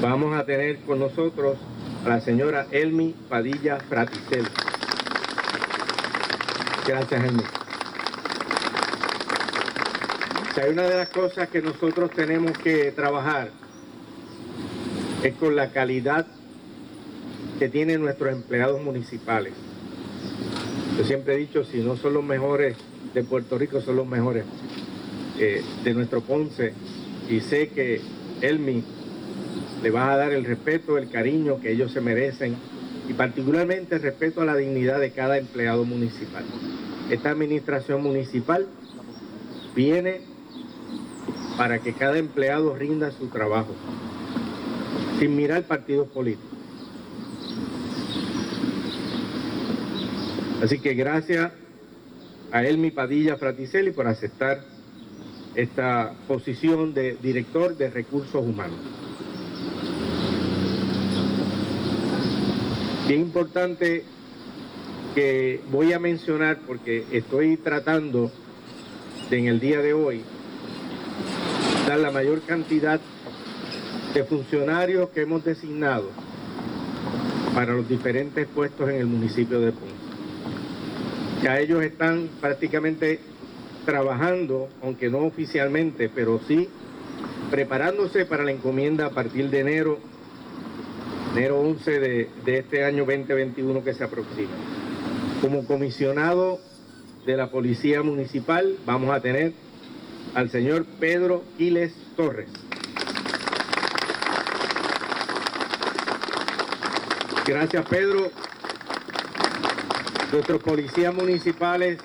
Vamos 0.00 0.36
a 0.36 0.46
tener 0.46 0.78
con 0.80 1.00
nosotros 1.00 1.58
a 2.06 2.08
la 2.08 2.20
señora 2.20 2.66
Elmi 2.70 3.14
Padilla 3.28 3.78
Fraticel. 3.80 4.46
Gracias, 6.86 7.24
Elmi. 7.24 7.42
Si 10.54 10.60
hay 10.60 10.70
una 10.70 10.82
de 10.82 10.96
las 10.96 11.08
cosas 11.08 11.48
que 11.48 11.60
nosotros 11.60 12.10
tenemos 12.12 12.56
que 12.58 12.92
trabajar 12.92 13.50
es 15.22 15.34
con 15.34 15.54
la 15.54 15.70
calidad 15.70 16.26
que 17.58 17.68
tienen 17.68 18.00
nuestros 18.00 18.32
empleados 18.32 18.82
municipales. 18.82 19.52
Yo 21.00 21.06
siempre 21.06 21.32
he 21.32 21.38
dicho, 21.38 21.64
si 21.64 21.78
no 21.78 21.96
son 21.96 22.12
los 22.12 22.22
mejores 22.22 22.76
de 23.14 23.24
Puerto 23.24 23.56
Rico, 23.56 23.80
son 23.80 23.96
los 23.96 24.06
mejores 24.06 24.44
eh, 25.38 25.62
de 25.82 25.94
nuestro 25.94 26.20
Ponce. 26.20 26.74
Y 27.26 27.40
sé 27.40 27.70
que 27.70 28.02
Elmi 28.42 28.84
le 29.82 29.90
vas 29.90 30.10
a 30.10 30.16
dar 30.18 30.32
el 30.32 30.44
respeto, 30.44 30.98
el 30.98 31.08
cariño 31.08 31.58
que 31.58 31.72
ellos 31.72 31.90
se 31.90 32.02
merecen 32.02 32.54
y 33.08 33.14
particularmente 33.14 33.94
el 33.94 34.02
respeto 34.02 34.42
a 34.42 34.44
la 34.44 34.54
dignidad 34.54 35.00
de 35.00 35.10
cada 35.10 35.38
empleado 35.38 35.86
municipal. 35.86 36.44
Esta 37.08 37.30
administración 37.30 38.02
municipal 38.02 38.68
viene 39.74 40.20
para 41.56 41.78
que 41.78 41.94
cada 41.94 42.18
empleado 42.18 42.76
rinda 42.76 43.10
su 43.10 43.28
trabajo, 43.28 43.74
sin 45.18 45.34
mirar 45.34 45.62
partidos 45.62 46.08
políticos. 46.08 46.49
Así 50.62 50.78
que 50.78 50.94
gracias 50.94 51.52
a 52.52 52.64
Elmi 52.64 52.90
Padilla 52.90 53.36
Fraticelli 53.36 53.92
por 53.92 54.06
aceptar 54.06 54.62
esta 55.54 56.12
posición 56.28 56.92
de 56.92 57.16
director 57.22 57.76
de 57.76 57.90
recursos 57.90 58.44
humanos. 58.44 58.78
Bien 63.08 63.22
importante 63.22 64.04
que 65.14 65.60
voy 65.70 65.92
a 65.92 65.98
mencionar 65.98 66.58
porque 66.66 67.04
estoy 67.10 67.56
tratando 67.56 68.30
de, 69.30 69.38
en 69.38 69.46
el 69.48 69.60
día 69.60 69.80
de 69.80 69.94
hoy 69.94 70.22
dar 71.88 71.98
la 71.98 72.10
mayor 72.10 72.42
cantidad 72.42 73.00
de 74.14 74.24
funcionarios 74.24 75.08
que 75.10 75.22
hemos 75.22 75.44
designado 75.44 76.10
para 77.54 77.72
los 77.72 77.88
diferentes 77.88 78.46
puestos 78.46 78.88
en 78.90 78.96
el 78.96 79.06
municipio 79.06 79.60
de 79.60 79.72
Ponce. 79.72 79.99
Ya 81.42 81.58
ellos 81.58 81.82
están 81.82 82.28
prácticamente 82.40 83.20
trabajando, 83.86 84.68
aunque 84.82 85.08
no 85.08 85.18
oficialmente, 85.20 86.08
pero 86.08 86.40
sí 86.46 86.68
preparándose 87.50 88.26
para 88.26 88.44
la 88.44 88.52
encomienda 88.52 89.06
a 89.06 89.10
partir 89.10 89.50
de 89.50 89.60
enero, 89.60 89.98
enero 91.34 91.60
11 91.60 91.98
de, 91.98 92.28
de 92.44 92.58
este 92.58 92.84
año 92.84 93.04
2021 93.04 93.82
que 93.82 93.94
se 93.94 94.04
aproxima. 94.04 94.50
Como 95.40 95.66
comisionado 95.66 96.60
de 97.26 97.36
la 97.36 97.50
Policía 97.50 98.02
Municipal 98.02 98.76
vamos 98.86 99.10
a 99.10 99.20
tener 99.20 99.52
al 100.34 100.50
señor 100.50 100.84
Pedro 100.98 101.42
Quiles 101.56 101.94
Torres. 102.16 102.50
Gracias 107.46 107.84
Pedro. 107.86 108.30
Nuestros 110.32 110.62
policías 110.62 111.12
municipales 111.12 111.98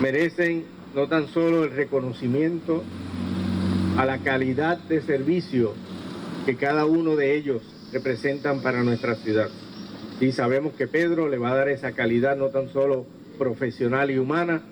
merecen 0.00 0.64
no 0.96 1.06
tan 1.06 1.28
solo 1.28 1.62
el 1.62 1.70
reconocimiento 1.70 2.82
a 3.96 4.04
la 4.04 4.18
calidad 4.18 4.76
de 4.76 5.00
servicio 5.00 5.74
que 6.44 6.56
cada 6.56 6.84
uno 6.84 7.14
de 7.14 7.36
ellos 7.36 7.62
representan 7.92 8.62
para 8.62 8.82
nuestra 8.82 9.14
ciudad. 9.14 9.48
Y 10.20 10.32
sabemos 10.32 10.72
que 10.72 10.88
Pedro 10.88 11.28
le 11.28 11.38
va 11.38 11.52
a 11.52 11.54
dar 11.54 11.68
esa 11.68 11.92
calidad 11.92 12.36
no 12.36 12.48
tan 12.48 12.68
solo 12.72 13.06
profesional 13.38 14.10
y 14.10 14.18
humana 14.18 14.62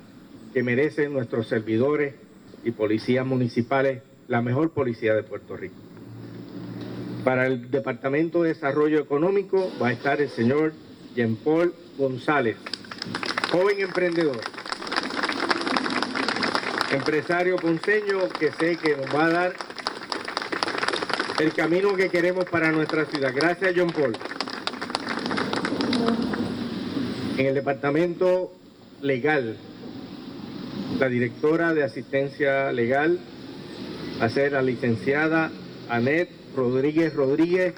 que 0.53 0.65
merecen 0.65 1.13
nuestros 1.13 1.47
servidores 1.47 2.15
y 2.65 2.73
policías 2.73 3.25
municipales, 3.25 4.03
la 4.27 4.43
mejor 4.43 4.71
policía 4.71 5.15
de 5.15 5.23
Puerto 5.23 5.57
Rico. 5.57 5.77
Para 7.23 7.47
el 7.47 7.71
Departamento 7.71 8.43
de 8.43 8.49
Desarrollo 8.49 8.99
Económico 8.99 9.71
va 9.81 9.89
a 9.89 9.93
estar 9.93 10.21
el 10.21 10.29
señor 10.29 10.73
Jean 11.15 11.37
Paul 11.37 11.73
González, 11.97 12.57
joven 13.51 13.81
emprendedor, 13.81 14.41
empresario 16.91 17.57
ponceño 17.57 18.29
que 18.39 18.51
sé 18.53 18.77
que 18.77 18.97
nos 18.97 19.15
va 19.15 19.27
a 19.27 19.31
dar 19.31 19.55
el 21.39 21.53
camino 21.53 21.95
que 21.95 22.09
queremos 22.09 22.45
para 22.47 22.73
nuestra 22.73 23.05
ciudad. 23.07 23.33
Gracias, 23.35 23.75
John 23.77 23.91
Paul. 23.91 24.17
En 27.37 27.47
el 27.47 27.55
departamento 27.55 28.53
legal, 29.01 29.57
la 30.99 31.09
directora 31.09 31.75
de 31.75 31.83
asistencia 31.83 32.73
legal 32.73 33.19
a 34.21 34.29
ser 34.29 34.53
la 34.53 34.63
licenciada 34.63 35.51
Anet 35.89 36.31
Rodríguez 36.57 37.15
Rodríguez. 37.15 37.75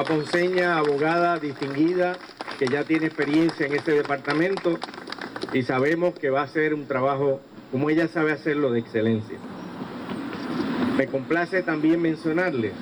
Aponceña, 0.00 0.78
abogada 0.78 1.38
distinguida, 1.38 2.16
que 2.58 2.66
ya 2.66 2.84
tiene 2.84 3.04
experiencia 3.04 3.66
en 3.66 3.74
este 3.74 3.92
departamento 3.92 4.78
y 5.52 5.62
sabemos 5.62 6.14
que 6.14 6.30
va 6.30 6.40
a 6.40 6.48
ser 6.48 6.72
un 6.72 6.86
trabajo 6.86 7.42
como 7.70 7.90
ella 7.90 8.08
sabe 8.08 8.32
hacerlo 8.32 8.72
de 8.72 8.80
excelencia. 8.80 9.36
Me 10.96 11.06
complace 11.06 11.62
también 11.62 12.00
mencionarles 12.00 12.72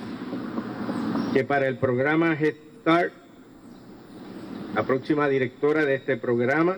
que 1.33 1.43
para 1.43 1.67
el 1.67 1.75
programa 1.75 2.37
Head 2.39 2.55
Start, 2.79 3.11
la 4.73 4.83
próxima 4.83 5.27
directora 5.27 5.83
de 5.83 5.95
este 5.95 6.15
programa, 6.15 6.77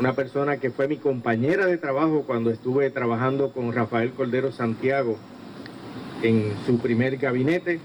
una 0.00 0.14
persona 0.14 0.56
que 0.56 0.70
fue 0.70 0.88
mi 0.88 0.96
compañera 0.96 1.66
de 1.66 1.76
trabajo 1.76 2.24
cuando 2.26 2.50
estuve 2.50 2.88
trabajando 2.88 3.52
con 3.52 3.74
Rafael 3.74 4.12
Cordero 4.12 4.50
Santiago 4.50 5.18
en 6.22 6.54
su 6.64 6.78
primer 6.78 7.18
gabinete, 7.18 7.80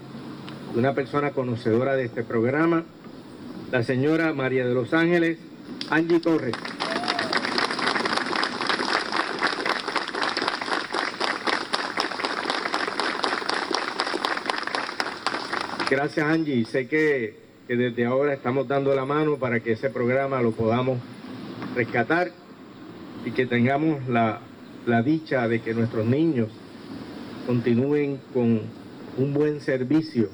una 0.74 0.94
persona 0.94 1.32
conocedora 1.32 1.96
de 1.96 2.04
este 2.04 2.22
programa, 2.22 2.84
la 3.70 3.82
señora 3.82 4.32
María 4.32 4.66
de 4.66 4.74
los 4.74 4.94
Ángeles, 4.94 5.38
Angie 5.90 6.20
Torres. 6.20 6.54
Gracias 15.90 16.26
Angie, 16.26 16.64
sé 16.64 16.88
que, 16.88 17.36
desde 17.68 18.06
ahora 18.06 18.32
estamos 18.32 18.66
dando 18.66 18.94
la 18.94 19.04
mano 19.04 19.36
para 19.36 19.60
que 19.60 19.72
ese 19.72 19.90
programa 19.90 20.40
lo 20.40 20.52
podamos 20.52 20.98
rescatar 21.76 22.30
y 23.26 23.30
que 23.30 23.46
tengamos 23.46 24.08
la 24.08 24.40
dicha 25.04 25.48
de 25.48 25.60
que 25.60 25.74
nuestros 25.74 26.06
niños 26.06 26.48
continúen 27.46 28.18
con 28.32 28.62
un 29.18 29.34
buen 29.34 29.60
servicio, 29.60 30.30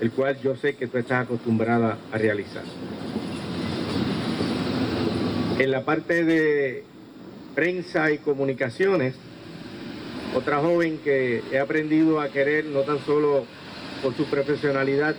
el 0.00 0.10
cual 0.12 0.38
yo 0.42 0.56
sé 0.56 0.74
que 0.74 0.86
tú 0.86 0.98
estás 0.98 1.24
acostumbrada 1.24 1.98
a 2.12 2.18
realizar. 2.18 2.62
En 5.58 5.70
la 5.70 5.84
parte 5.84 6.24
de 6.24 6.84
prensa 7.54 8.12
y 8.12 8.18
comunicaciones, 8.18 9.14
otra 10.34 10.58
joven 10.58 10.98
que 11.02 11.42
he 11.50 11.58
aprendido 11.58 12.20
a 12.20 12.28
querer 12.28 12.66
no 12.66 12.82
tan 12.82 13.04
solo 13.04 13.44
por 14.02 14.14
su 14.14 14.26
profesionalidad, 14.26 15.16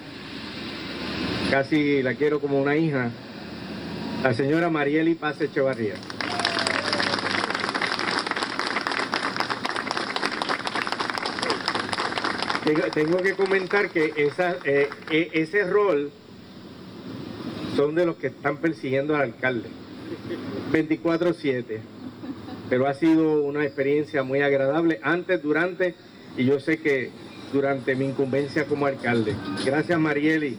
casi 1.51 2.01
la 2.01 2.13
quiero 2.13 2.39
como 2.39 2.61
una 2.61 2.77
hija, 2.77 3.09
la 4.23 4.33
señora 4.33 4.69
Marieli 4.69 5.15
Paz 5.15 5.41
Echevarría. 5.41 5.95
Tengo 12.93 13.17
que 13.17 13.33
comentar 13.33 13.89
que 13.89 14.13
eh, 14.15 15.29
ese 15.33 15.63
rol 15.63 16.11
son 17.75 17.95
de 17.95 18.05
los 18.05 18.17
que 18.17 18.27
están 18.27 18.57
persiguiendo 18.57 19.15
al 19.15 19.21
alcalde. 19.21 19.69
24-7. 20.71 21.79
Pero 22.69 22.87
ha 22.87 22.93
sido 22.93 23.41
una 23.41 23.63
experiencia 23.63 24.23
muy 24.23 24.41
agradable 24.41 24.99
antes, 25.01 25.41
durante 25.41 25.95
y 26.37 26.45
yo 26.45 26.59
sé 26.59 26.79
que 26.79 27.09
durante 27.51 27.95
mi 27.95 28.05
incumbencia 28.05 28.65
como 28.65 28.85
alcalde. 28.85 29.35
Gracias 29.65 29.99
Marieli 29.99 30.57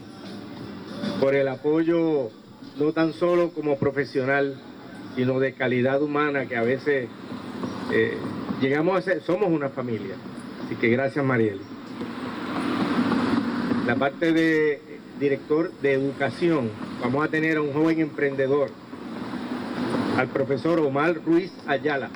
por 1.21 1.35
el 1.35 1.49
apoyo 1.49 2.31
no 2.79 2.93
tan 2.93 3.13
solo 3.13 3.51
como 3.51 3.79
profesional, 3.79 4.61
sino 5.17 5.39
de 5.39 5.53
calidad 5.53 6.03
humana 6.03 6.47
que 6.47 6.57
a 6.57 6.63
veces 6.63 7.09
eh, 7.93 8.17
llegamos 8.61 8.99
a 8.99 9.03
ser, 9.03 9.23
somos 9.23 9.49
una 9.49 9.69
familia. 9.69 10.17
Así 10.65 10.75
que 10.77 10.89
gracias 10.89 11.25
Marieli. 11.25 11.70
La 13.91 13.97
parte 13.97 14.33
de 14.33 14.81
director 15.19 15.73
de 15.83 15.95
educación, 15.95 16.71
vamos 17.03 17.25
a 17.25 17.29
tener 17.29 17.57
a 17.57 17.61
un 17.61 17.73
joven 17.73 18.01
emprendedor, 18.01 18.71
al 20.17 20.29
profesor 20.29 20.79
Omar 20.79 21.17
Ruiz 21.27 21.51
Ayala. 21.67 22.09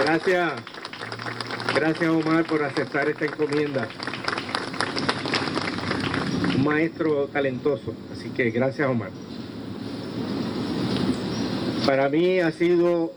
Gracias, 0.00 0.52
gracias 1.76 2.10
Omar 2.10 2.44
por 2.44 2.64
aceptar 2.64 3.08
esta 3.08 3.26
encomienda. 3.26 3.86
Un 6.56 6.64
maestro 6.64 7.28
talentoso, 7.28 7.94
así 8.12 8.30
que 8.30 8.50
gracias 8.50 8.88
Omar. 8.88 9.10
Para 11.86 12.08
mí 12.08 12.40
ha 12.40 12.50
sido 12.50 13.12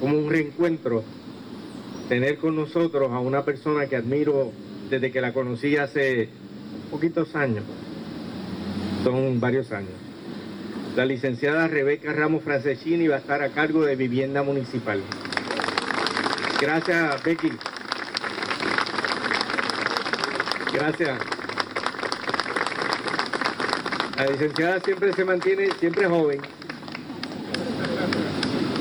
como 0.00 0.18
un 0.18 0.28
reencuentro 0.28 1.04
tener 2.08 2.38
con 2.38 2.56
nosotros 2.56 3.10
a 3.12 3.18
una 3.18 3.44
persona 3.44 3.86
que 3.86 3.96
admiro 3.96 4.52
desde 4.90 5.10
que 5.10 5.20
la 5.20 5.32
conocí 5.32 5.76
hace 5.76 6.28
poquitos 6.90 7.34
años, 7.34 7.64
son 9.04 9.40
varios 9.40 9.72
años. 9.72 9.90
La 10.94 11.06
licenciada 11.06 11.68
Rebeca 11.68 12.12
Ramos 12.12 12.44
Francescini 12.44 13.08
va 13.08 13.16
a 13.16 13.18
estar 13.18 13.42
a 13.42 13.48
cargo 13.48 13.84
de 13.84 13.96
vivienda 13.96 14.42
municipal. 14.42 15.00
Gracias, 16.60 17.24
Becky. 17.24 17.50
Gracias. 20.74 21.18
La 24.16 24.26
licenciada 24.26 24.80
siempre 24.80 25.12
se 25.14 25.24
mantiene, 25.24 25.68
siempre 25.80 26.06
joven. 26.06 26.40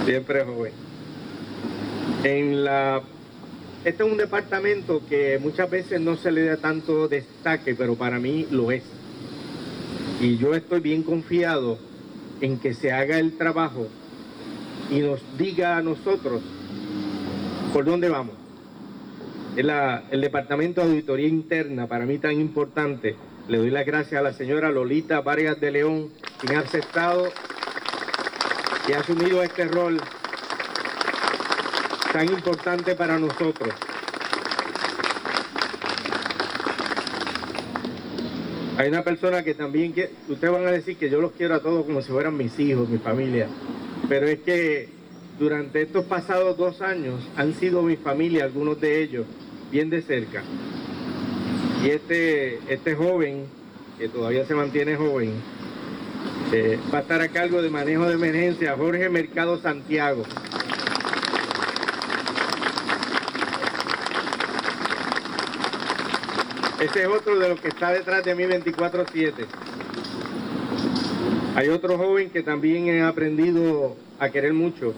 Siempre 0.06 0.44
joven. 0.44 0.91
En 2.24 2.64
la 2.64 3.02
este 3.84 4.04
es 4.04 4.12
un 4.12 4.18
departamento 4.18 5.02
que 5.10 5.40
muchas 5.42 5.68
veces 5.68 6.00
no 6.00 6.16
se 6.16 6.32
le 6.32 6.44
da 6.44 6.58
tanto 6.58 7.08
destaque, 7.08 7.74
pero 7.74 7.96
para 7.96 8.20
mí 8.20 8.46
lo 8.52 8.72
es. 8.72 8.84
Y 10.22 10.38
yo 10.38 10.54
estoy 10.54 10.82
bien 10.82 11.02
confiado 11.02 11.80
en 12.42 12.60
que 12.60 12.76
se 12.76 12.92
haga 12.92 13.18
el 13.18 13.40
trabajo 13.40 13.88
y 14.92 15.00
nos 15.00 15.20
diga 15.36 15.78
a 15.78 15.82
nosotros 15.82 16.44
por 17.74 17.86
dónde 17.86 18.10
vamos. 18.10 18.36
el 19.56 20.22
departamento 20.22 20.82
de 20.82 20.88
auditoría 20.88 21.28
interna, 21.28 21.88
para 21.88 22.06
mí 22.06 22.20
tan 22.20 22.40
importante, 22.40 23.16
le 23.48 23.58
doy 23.58 23.72
las 23.72 23.86
gracias 23.86 24.20
a 24.20 24.24
la 24.24 24.34
señora 24.34 24.70
Lolita 24.70 25.22
Vargas 25.22 25.60
de 25.60 25.72
León, 25.72 26.10
quien 26.40 26.56
ha 26.56 26.60
aceptado 26.60 27.30
y 28.88 28.94
ha 28.94 29.00
asumido 29.00 29.42
este 29.42 29.66
rol 29.66 30.00
tan 32.12 32.32
importante 32.32 32.96
para 32.96 33.18
nosotros. 33.18 33.74
Hay 38.78 38.90
una 38.90 39.04
persona 39.04 39.44
que 39.44 39.54
también, 39.54 39.94
que, 39.94 40.10
ustedes 40.28 40.52
van 40.52 40.66
a 40.66 40.72
decir 40.72 40.98
que 40.98 41.10
yo 41.10 41.22
los 41.22 41.32
quiero 41.34 41.56
a 41.56 41.60
todos 41.60 41.86
como 41.86 42.02
si 42.02 42.12
fueran 42.12 42.36
mis 42.36 42.58
hijos, 42.60 42.90
mi 42.90 42.98
familia, 42.98 43.48
pero 44.10 44.28
es 44.28 44.40
que 44.40 44.90
durante 45.40 45.82
estos 45.84 46.06
pasados 46.06 46.58
dos 46.58 46.82
años 46.82 47.28
han 47.38 47.54
sido 47.54 47.82
mi 47.84 47.96
familia, 47.96 48.44
algunos 48.44 48.82
de 48.82 49.02
ellos, 49.04 49.26
bien 49.72 49.90
de 49.90 50.02
cerca. 50.02 50.44
Y 51.84 51.90
este, 51.90 52.60
este 52.74 52.96
joven, 52.96 53.46
que 53.98 54.10
todavía 54.10 54.46
se 54.46 54.56
mantiene 54.56 54.96
joven, 54.96 55.34
eh, 56.52 56.80
va 56.94 57.00
a 57.00 57.02
estar 57.02 57.22
a 57.22 57.28
cargo 57.30 57.62
de 57.62 57.70
manejo 57.70 58.06
de 58.08 58.16
emergencia, 58.16 58.76
Jorge 58.78 59.10
Mercado 59.10 59.60
Santiago. 59.60 60.24
Ese 66.82 67.04
es 67.04 67.08
otro 67.08 67.38
de 67.38 67.48
los 67.48 67.62
que 67.62 67.68
está 67.68 67.92
detrás 67.92 68.26
de 68.26 68.34
mí 68.34 68.44
24-7. 68.46 69.46
Hay 71.56 71.70
otro 71.70 71.96
joven 71.96 72.32
que 72.32 72.42
también 72.42 73.04
ha 73.04 73.08
aprendido 73.08 73.96
a 74.18 74.30
querer 74.30 74.54
mucho 74.54 74.96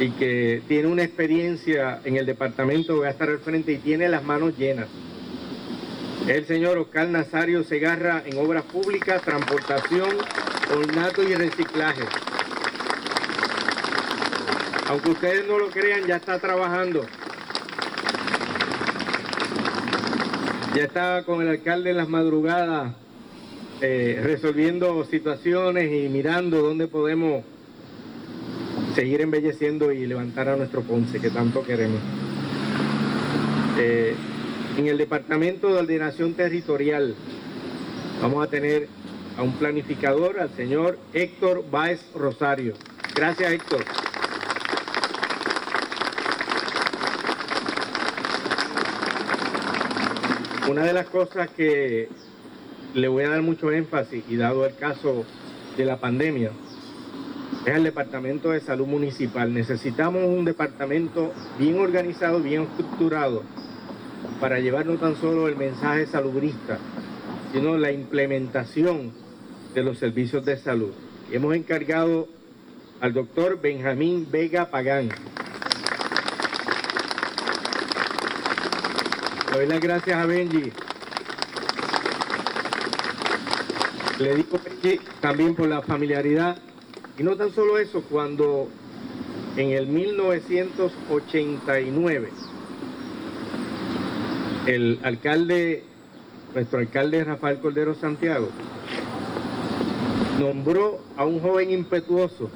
y 0.00 0.12
que 0.12 0.62
tiene 0.68 0.88
una 0.88 1.02
experiencia 1.02 2.00
en 2.04 2.16
el 2.16 2.24
departamento, 2.24 2.96
voy 2.96 3.06
a 3.06 3.10
estar 3.10 3.28
al 3.28 3.40
frente 3.40 3.72
y 3.72 3.76
tiene 3.76 4.08
las 4.08 4.24
manos 4.24 4.56
llenas. 4.56 4.88
El 6.26 6.46
señor 6.46 6.78
Oscar 6.78 7.06
Nazario 7.06 7.64
Segarra 7.64 8.22
en 8.24 8.38
obras 8.38 8.62
públicas, 8.62 9.20
transportación, 9.20 10.16
ornato 10.74 11.22
y 11.22 11.34
reciclaje. 11.34 12.04
Aunque 14.88 15.10
ustedes 15.10 15.46
no 15.46 15.58
lo 15.58 15.68
crean, 15.68 16.06
ya 16.06 16.16
está 16.16 16.38
trabajando. 16.38 17.04
Ya 20.74 20.84
estaba 20.84 21.22
con 21.24 21.42
el 21.42 21.48
alcalde 21.48 21.90
en 21.90 21.98
las 21.98 22.08
madrugadas 22.08 22.94
eh, 23.82 24.18
resolviendo 24.22 25.04
situaciones 25.04 25.92
y 25.92 26.08
mirando 26.08 26.62
dónde 26.62 26.88
podemos 26.88 27.44
seguir 28.94 29.20
embelleciendo 29.20 29.92
y 29.92 30.06
levantar 30.06 30.48
a 30.48 30.56
nuestro 30.56 30.80
Ponce 30.80 31.20
que 31.20 31.28
tanto 31.28 31.62
queremos. 31.62 32.00
Eh, 33.78 34.14
en 34.78 34.86
el 34.86 34.96
Departamento 34.96 35.68
de 35.68 35.80
Ordenación 35.80 36.32
Territorial 36.32 37.16
vamos 38.22 38.42
a 38.42 38.48
tener 38.48 38.88
a 39.36 39.42
un 39.42 39.52
planificador, 39.52 40.40
al 40.40 40.50
señor 40.56 40.98
Héctor 41.12 41.64
Báez 41.70 42.00
Rosario. 42.14 42.72
Gracias 43.14 43.52
Héctor. 43.52 43.84
Una 50.70 50.84
de 50.84 50.92
las 50.92 51.06
cosas 51.06 51.50
que 51.50 52.08
le 52.94 53.08
voy 53.08 53.24
a 53.24 53.30
dar 53.30 53.42
mucho 53.42 53.72
énfasis, 53.72 54.22
y 54.28 54.36
dado 54.36 54.64
el 54.64 54.76
caso 54.76 55.24
de 55.76 55.84
la 55.84 55.98
pandemia, 55.98 56.52
es 57.66 57.74
el 57.74 57.82
Departamento 57.82 58.50
de 58.50 58.60
Salud 58.60 58.86
Municipal. 58.86 59.52
Necesitamos 59.52 60.22
un 60.24 60.44
departamento 60.44 61.32
bien 61.58 61.80
organizado, 61.80 62.40
bien 62.40 62.62
estructurado, 62.62 63.42
para 64.40 64.60
llevar 64.60 64.86
no 64.86 64.98
tan 64.98 65.16
solo 65.16 65.48
el 65.48 65.56
mensaje 65.56 66.06
salubrista, 66.06 66.78
sino 67.52 67.76
la 67.76 67.90
implementación 67.90 69.10
de 69.74 69.82
los 69.82 69.98
servicios 69.98 70.44
de 70.44 70.56
salud. 70.56 70.92
Hemos 71.32 71.56
encargado 71.56 72.28
al 73.00 73.12
doctor 73.12 73.60
Benjamín 73.60 74.28
Vega 74.30 74.70
Pagán, 74.70 75.08
doy 79.52 79.66
las 79.66 79.80
gracias 79.80 80.16
a 80.16 80.26
Benji. 80.26 80.72
Le 84.18 84.34
digo 84.36 84.60
Benji 84.64 84.98
también 85.20 85.54
por 85.54 85.68
la 85.68 85.82
familiaridad. 85.82 86.56
Y 87.18 87.22
no 87.22 87.36
tan 87.36 87.52
solo 87.52 87.76
eso, 87.78 88.02
cuando 88.02 88.68
en 89.56 89.70
el 89.70 89.86
1989 89.86 92.30
el 94.66 94.98
alcalde, 95.02 95.84
nuestro 96.54 96.78
alcalde 96.78 97.24
Rafael 97.24 97.60
Cordero 97.60 97.94
Santiago, 97.94 98.48
nombró 100.40 101.00
a 101.16 101.26
un 101.26 101.40
joven 101.40 101.70
impetuoso 101.70 102.48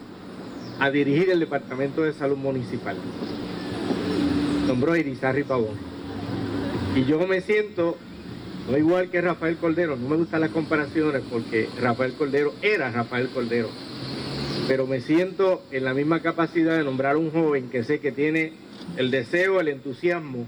a 0.81 0.91
dirigir 0.91 1.29
el 1.31 1.41
Departamento 1.41 2.03
de 2.03 2.15
Salud 2.15 2.39
Municipal. 2.39 2.97
Nombró 4.67 4.93
a 4.93 4.99
Irizarri 4.99 5.45
Pavón. 5.45 5.96
Y 6.97 7.05
yo 7.05 7.19
me 7.27 7.43
siento, 7.43 7.99
no 8.71 8.79
igual 8.79 9.11
que 9.11 9.21
Rafael 9.21 9.59
Cordero, 9.59 9.97
no 9.97 10.09
me 10.09 10.17
gustan 10.17 10.41
las 10.41 10.49
comparaciones 10.49 11.23
porque 11.31 11.69
Rafael 11.79 12.15
Cordero 12.15 12.55
era 12.63 12.91
Rafael 12.91 13.29
Cordero, 13.29 13.69
pero 14.67 14.87
me 14.87 15.03
siento 15.03 15.63
en 15.73 15.85
la 15.85 15.93
misma 15.93 16.21
capacidad 16.21 16.75
de 16.75 16.85
nombrar 16.85 17.17
a 17.17 17.19
un 17.19 17.31
joven 17.31 17.69
que 17.69 17.85
sé 17.85 18.01
que 18.01 18.13
tiene 18.13 18.55
el 18.97 19.11
deseo, 19.11 19.61
el 19.61 19.69
entusiasmo 19.69 20.47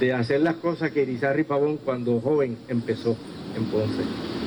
de 0.00 0.12
hacer 0.12 0.42
las 0.42 0.56
cosas 0.56 0.90
que 0.90 1.04
Irizarry 1.04 1.44
Pavón 1.44 1.78
cuando 1.78 2.20
joven 2.20 2.58
empezó 2.68 3.16
en 3.56 3.64
Ponce. 3.64 4.02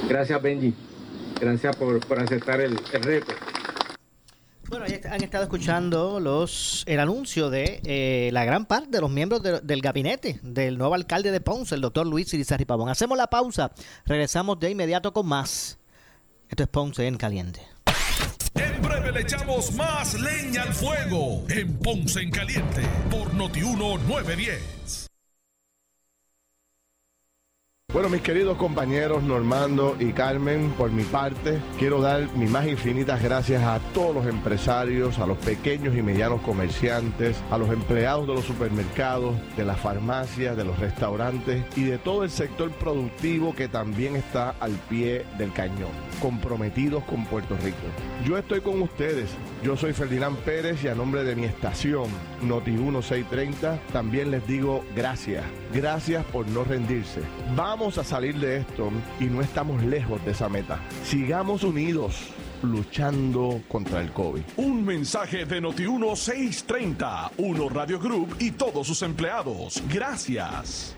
Gracias 0.07 0.39
Benji, 0.39 0.75
gracias 1.41 1.75
por, 1.77 1.99
aceptar 2.19 2.61
el 2.61 2.77
reto. 3.01 3.33
Bueno, 4.69 4.85
han 4.85 5.23
estado 5.23 5.43
escuchando 5.43 6.19
los 6.19 6.83
el 6.87 6.99
anuncio 6.99 7.49
de 7.49 7.79
eh, 7.85 8.29
la 8.33 8.43
gran 8.43 8.65
parte 8.65 8.89
de 8.89 8.99
los 8.99 9.09
miembros 9.09 9.41
del 9.41 9.81
gabinete 9.81 10.39
del 10.43 10.77
nuevo 10.77 10.93
alcalde 10.93 11.31
de 11.31 11.39
Ponce, 11.39 11.75
el 11.75 11.81
doctor 11.81 12.05
Luis 12.05 12.33
Irizarry 12.33 12.65
Pavón. 12.65 12.89
Hacemos 12.89 13.17
la 13.17 13.27
pausa, 13.27 13.71
regresamos 14.05 14.59
de 14.59 14.71
inmediato 14.71 15.13
con 15.13 15.25
más. 15.25 15.77
Esto 16.49 16.63
es 16.63 16.69
Ponce 16.69 17.07
en 17.07 17.15
Caliente. 17.15 17.61
En 18.55 18.81
breve 18.81 19.13
le 19.13 19.21
echamos 19.21 19.71
más 19.73 20.19
leña 20.19 20.63
al 20.63 20.73
fuego 20.73 21.45
en 21.49 21.77
Ponce 21.77 22.19
en 22.21 22.31
Caliente 22.31 22.81
por 23.09 23.33
Notiuno 23.33 23.97
910. 23.99 25.06
Bueno, 27.97 28.09
mis 28.09 28.21
queridos 28.21 28.57
compañeros 28.57 29.23
Normando 29.23 29.97
y 29.99 30.13
Carmen, 30.13 30.69
por 30.77 30.91
mi 30.91 31.01
parte, 31.01 31.57
quiero 31.79 31.99
dar 31.99 32.31
mis 32.35 32.47
más 32.47 32.67
infinitas 32.67 33.23
gracias 33.23 33.63
a 33.63 33.79
todos 33.91 34.13
los 34.13 34.27
empresarios, 34.27 35.17
a 35.17 35.25
los 35.25 35.39
pequeños 35.39 35.97
y 35.97 36.03
medianos 36.03 36.41
comerciantes, 36.41 37.41
a 37.49 37.57
los 37.57 37.71
empleados 37.71 38.27
de 38.27 38.35
los 38.35 38.45
supermercados, 38.45 39.33
de 39.57 39.65
las 39.65 39.79
farmacias, 39.79 40.55
de 40.55 40.63
los 40.63 40.77
restaurantes 40.77 41.65
y 41.75 41.85
de 41.85 41.97
todo 41.97 42.23
el 42.23 42.29
sector 42.29 42.69
productivo 42.73 43.55
que 43.55 43.67
también 43.67 44.15
está 44.15 44.51
al 44.59 44.73
pie 44.73 45.25
del 45.39 45.51
cañón, 45.51 45.89
comprometidos 46.21 47.03
con 47.05 47.25
Puerto 47.25 47.57
Rico. 47.63 47.77
Yo 48.23 48.37
estoy 48.37 48.61
con 48.61 48.79
ustedes, 48.79 49.31
yo 49.63 49.75
soy 49.75 49.93
Ferdinand 49.93 50.37
Pérez 50.41 50.83
y 50.83 50.87
a 50.87 50.93
nombre 50.93 51.23
de 51.23 51.35
mi 51.35 51.45
estación 51.45 52.05
Noti 52.43 52.69
1630 52.69 53.79
también 53.91 54.29
les 54.29 54.45
digo 54.45 54.85
gracias, 54.95 55.43
gracias 55.73 56.23
por 56.25 56.47
no 56.49 56.63
rendirse. 56.63 57.21
Vamos 57.55 57.86
A 57.87 58.03
salir 58.03 58.35
de 58.35 58.57
esto 58.57 58.91
y 59.17 59.25
no 59.25 59.41
estamos 59.41 59.81
lejos 59.81 60.23
de 60.25 60.31
esa 60.31 60.49
meta. 60.49 60.77
Sigamos 61.05 61.63
unidos 61.63 62.17
luchando 62.61 63.61
contra 63.69 64.01
el 64.01 64.11
COVID. 64.11 64.41
Un 64.57 64.83
mensaje 64.83 65.45
de 65.45 65.61
Noti 65.61 65.83
1630, 65.83 67.31
Uno 67.37 67.69
Radio 67.69 67.97
Group 67.97 68.35
y 68.39 68.51
todos 68.51 68.87
sus 68.87 69.01
empleados. 69.03 69.81
Gracias. 69.87 70.97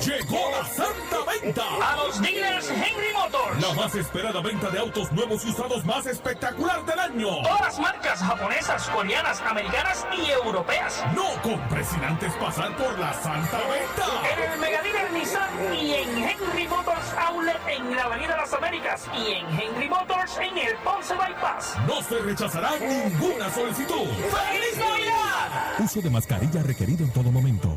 Llegó 0.00 0.50
la 0.50 0.64
Santa 0.66 1.18
Venta. 1.26 1.62
A 1.82 1.96
los 1.96 2.22
dealers 2.22 2.70
Henry 2.70 3.12
Motors. 3.12 3.60
La 3.60 3.74
más 3.74 3.94
esperada 3.94 4.40
venta 4.40 4.70
de 4.70 4.78
autos 4.78 5.12
nuevos 5.12 5.44
y 5.44 5.50
usados 5.50 5.84
más 5.84 6.06
espectacular 6.06 6.84
del 6.86 6.98
año. 6.98 7.42
Todas 7.42 7.60
las 7.60 7.78
marcas 7.78 8.18
japonesas, 8.20 8.88
coreanas, 8.88 9.42
americanas 9.42 10.06
y 10.16 10.30
europeas. 10.30 11.04
No 11.14 11.24
compres 11.42 11.86
sin 11.88 12.02
antes 12.02 12.32
pasar 12.34 12.74
por 12.76 12.98
la 12.98 13.12
Santa 13.12 13.58
Venta. 13.58 14.06
En 14.32 14.52
el 14.52 14.58
Mega 14.58 14.82
Dealer 14.82 15.12
Nissan 15.12 15.74
y 15.74 15.94
en 15.94 16.08
Henry 16.30 16.66
Motors 16.66 17.14
Outlet 17.18 17.60
en 17.68 17.94
la 17.94 18.04
Avenida 18.04 18.36
Las 18.38 18.54
Américas 18.54 19.06
y 19.14 19.32
en 19.32 19.60
Henry 19.60 19.88
Motors 19.88 20.38
en 20.38 20.56
el 20.56 20.76
Ponce 20.76 21.14
Bypass. 21.14 21.76
No 21.86 22.02
se 22.02 22.18
rechazará 22.20 22.70
ninguna 22.78 23.52
solicitud. 23.52 24.08
¡Feliz 24.08 24.78
Navidad! 24.78 25.78
Uso 25.78 26.00
de 26.00 26.08
mascarilla 26.08 26.62
requerido 26.62 27.04
en 27.04 27.12
todo 27.12 27.30
momento. 27.30 27.76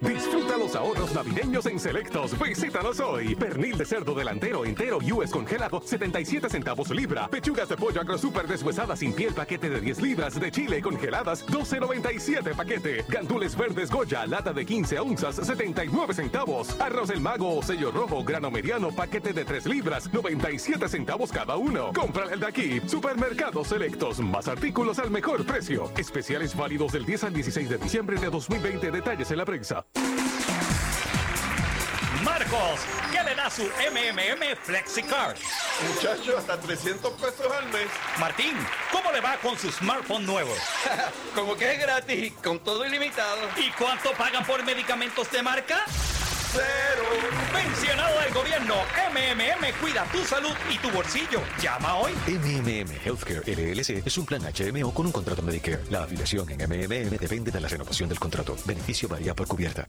Disfruta 0.00 0.56
los 0.56 0.74
ahorros 0.76 1.12
navideños 1.12 1.66
en 1.66 1.78
Selectos. 1.78 2.38
Visítanos 2.38 3.00
hoy. 3.00 3.34
Pernil 3.34 3.76
de 3.76 3.84
cerdo 3.84 4.14
delantero 4.14 4.64
entero 4.64 4.98
US 5.12 5.30
congelado, 5.30 5.82
77 5.84 6.48
centavos 6.48 6.88
libra. 6.90 7.28
Pechugas 7.28 7.68
de 7.68 7.76
pollo 7.76 8.00
agro 8.00 8.16
super 8.16 8.48
deshuesadas 8.48 9.00
sin 9.00 9.12
piel, 9.12 9.34
paquete 9.34 9.68
de 9.68 9.78
10 9.80 10.00
libras. 10.00 10.40
De 10.40 10.50
chile 10.50 10.80
congeladas, 10.80 11.46
12.97 11.46 12.54
paquete. 12.54 13.04
Gandules 13.08 13.54
verdes 13.54 13.90
Goya, 13.90 14.26
lata 14.26 14.54
de 14.54 14.64
15 14.64 15.00
onzas, 15.00 15.36
79 15.36 16.14
centavos. 16.14 16.80
Arroz 16.80 17.10
el 17.10 17.20
mago 17.20 17.58
o 17.58 17.62
sello 17.62 17.90
rojo, 17.90 18.24
grano 18.24 18.50
mediano, 18.50 18.90
paquete 18.92 19.34
de 19.34 19.44
3 19.44 19.66
libras, 19.66 20.10
97 20.10 20.88
centavos 20.88 21.30
cada 21.30 21.56
uno. 21.56 21.92
Compra 21.92 22.24
el 22.32 22.40
de 22.40 22.46
aquí. 22.46 22.80
Supermercados 22.86 23.68
Selectos. 23.68 24.18
Más 24.20 24.48
artículos 24.48 24.98
al 24.98 25.10
mejor 25.10 25.44
precio. 25.44 25.92
Especiales 25.98 26.56
válidos 26.56 26.92
del 26.92 27.04
10 27.04 27.24
al 27.24 27.34
16 27.34 27.68
de 27.68 27.76
diciembre 27.76 28.18
de 28.18 28.30
2020. 28.30 28.90
Detalles 28.90 29.30
en 29.30 29.36
la 29.36 29.44
prensa. 29.44 29.84
Marcos, 32.50 32.80
¿qué 33.12 33.22
le 33.22 33.34
da 33.36 33.48
su 33.48 33.62
MMM 33.62 34.56
FlexiCard? 34.64 35.36
Muchacho, 35.88 36.38
hasta 36.38 36.58
300 36.58 37.12
pesos 37.12 37.46
al 37.52 37.66
mes. 37.68 37.86
Martín, 38.18 38.54
¿cómo 38.90 39.12
le 39.12 39.20
va 39.20 39.36
con 39.36 39.56
su 39.56 39.70
smartphone 39.70 40.26
nuevo? 40.26 40.52
Como 41.34 41.56
que 41.56 41.74
es 41.74 41.80
gratis 41.80 42.32
con 42.42 42.58
todo 42.58 42.84
ilimitado. 42.84 43.40
¿Y 43.56 43.70
cuánto 43.70 44.12
pagan 44.12 44.44
por 44.44 44.64
medicamentos 44.64 45.30
de 45.30 45.42
marca? 45.42 45.84
Cero. 46.52 47.04
Pensionado 47.52 48.20
del 48.20 48.34
gobierno, 48.34 48.74
MMM 49.12 49.80
cuida 49.80 50.04
tu 50.06 50.24
salud 50.24 50.54
y 50.68 50.78
tu 50.78 50.90
bolsillo. 50.90 51.40
Llama 51.62 51.98
hoy. 51.98 52.12
MMM 52.26 52.90
Healthcare 53.04 53.42
LLC 53.46 54.04
es 54.04 54.18
un 54.18 54.26
plan 54.26 54.42
HMO 54.42 54.92
con 54.92 55.06
un 55.06 55.12
contrato 55.12 55.42
Medicare. 55.42 55.84
La 55.90 56.02
afiliación 56.02 56.50
en 56.50 56.68
MMM 56.68 57.10
depende 57.16 57.52
de 57.52 57.60
la 57.60 57.68
renovación 57.68 58.08
del 58.08 58.18
contrato. 58.18 58.56
Beneficio 58.66 59.08
varía 59.08 59.36
por 59.36 59.46
cubierta. 59.46 59.88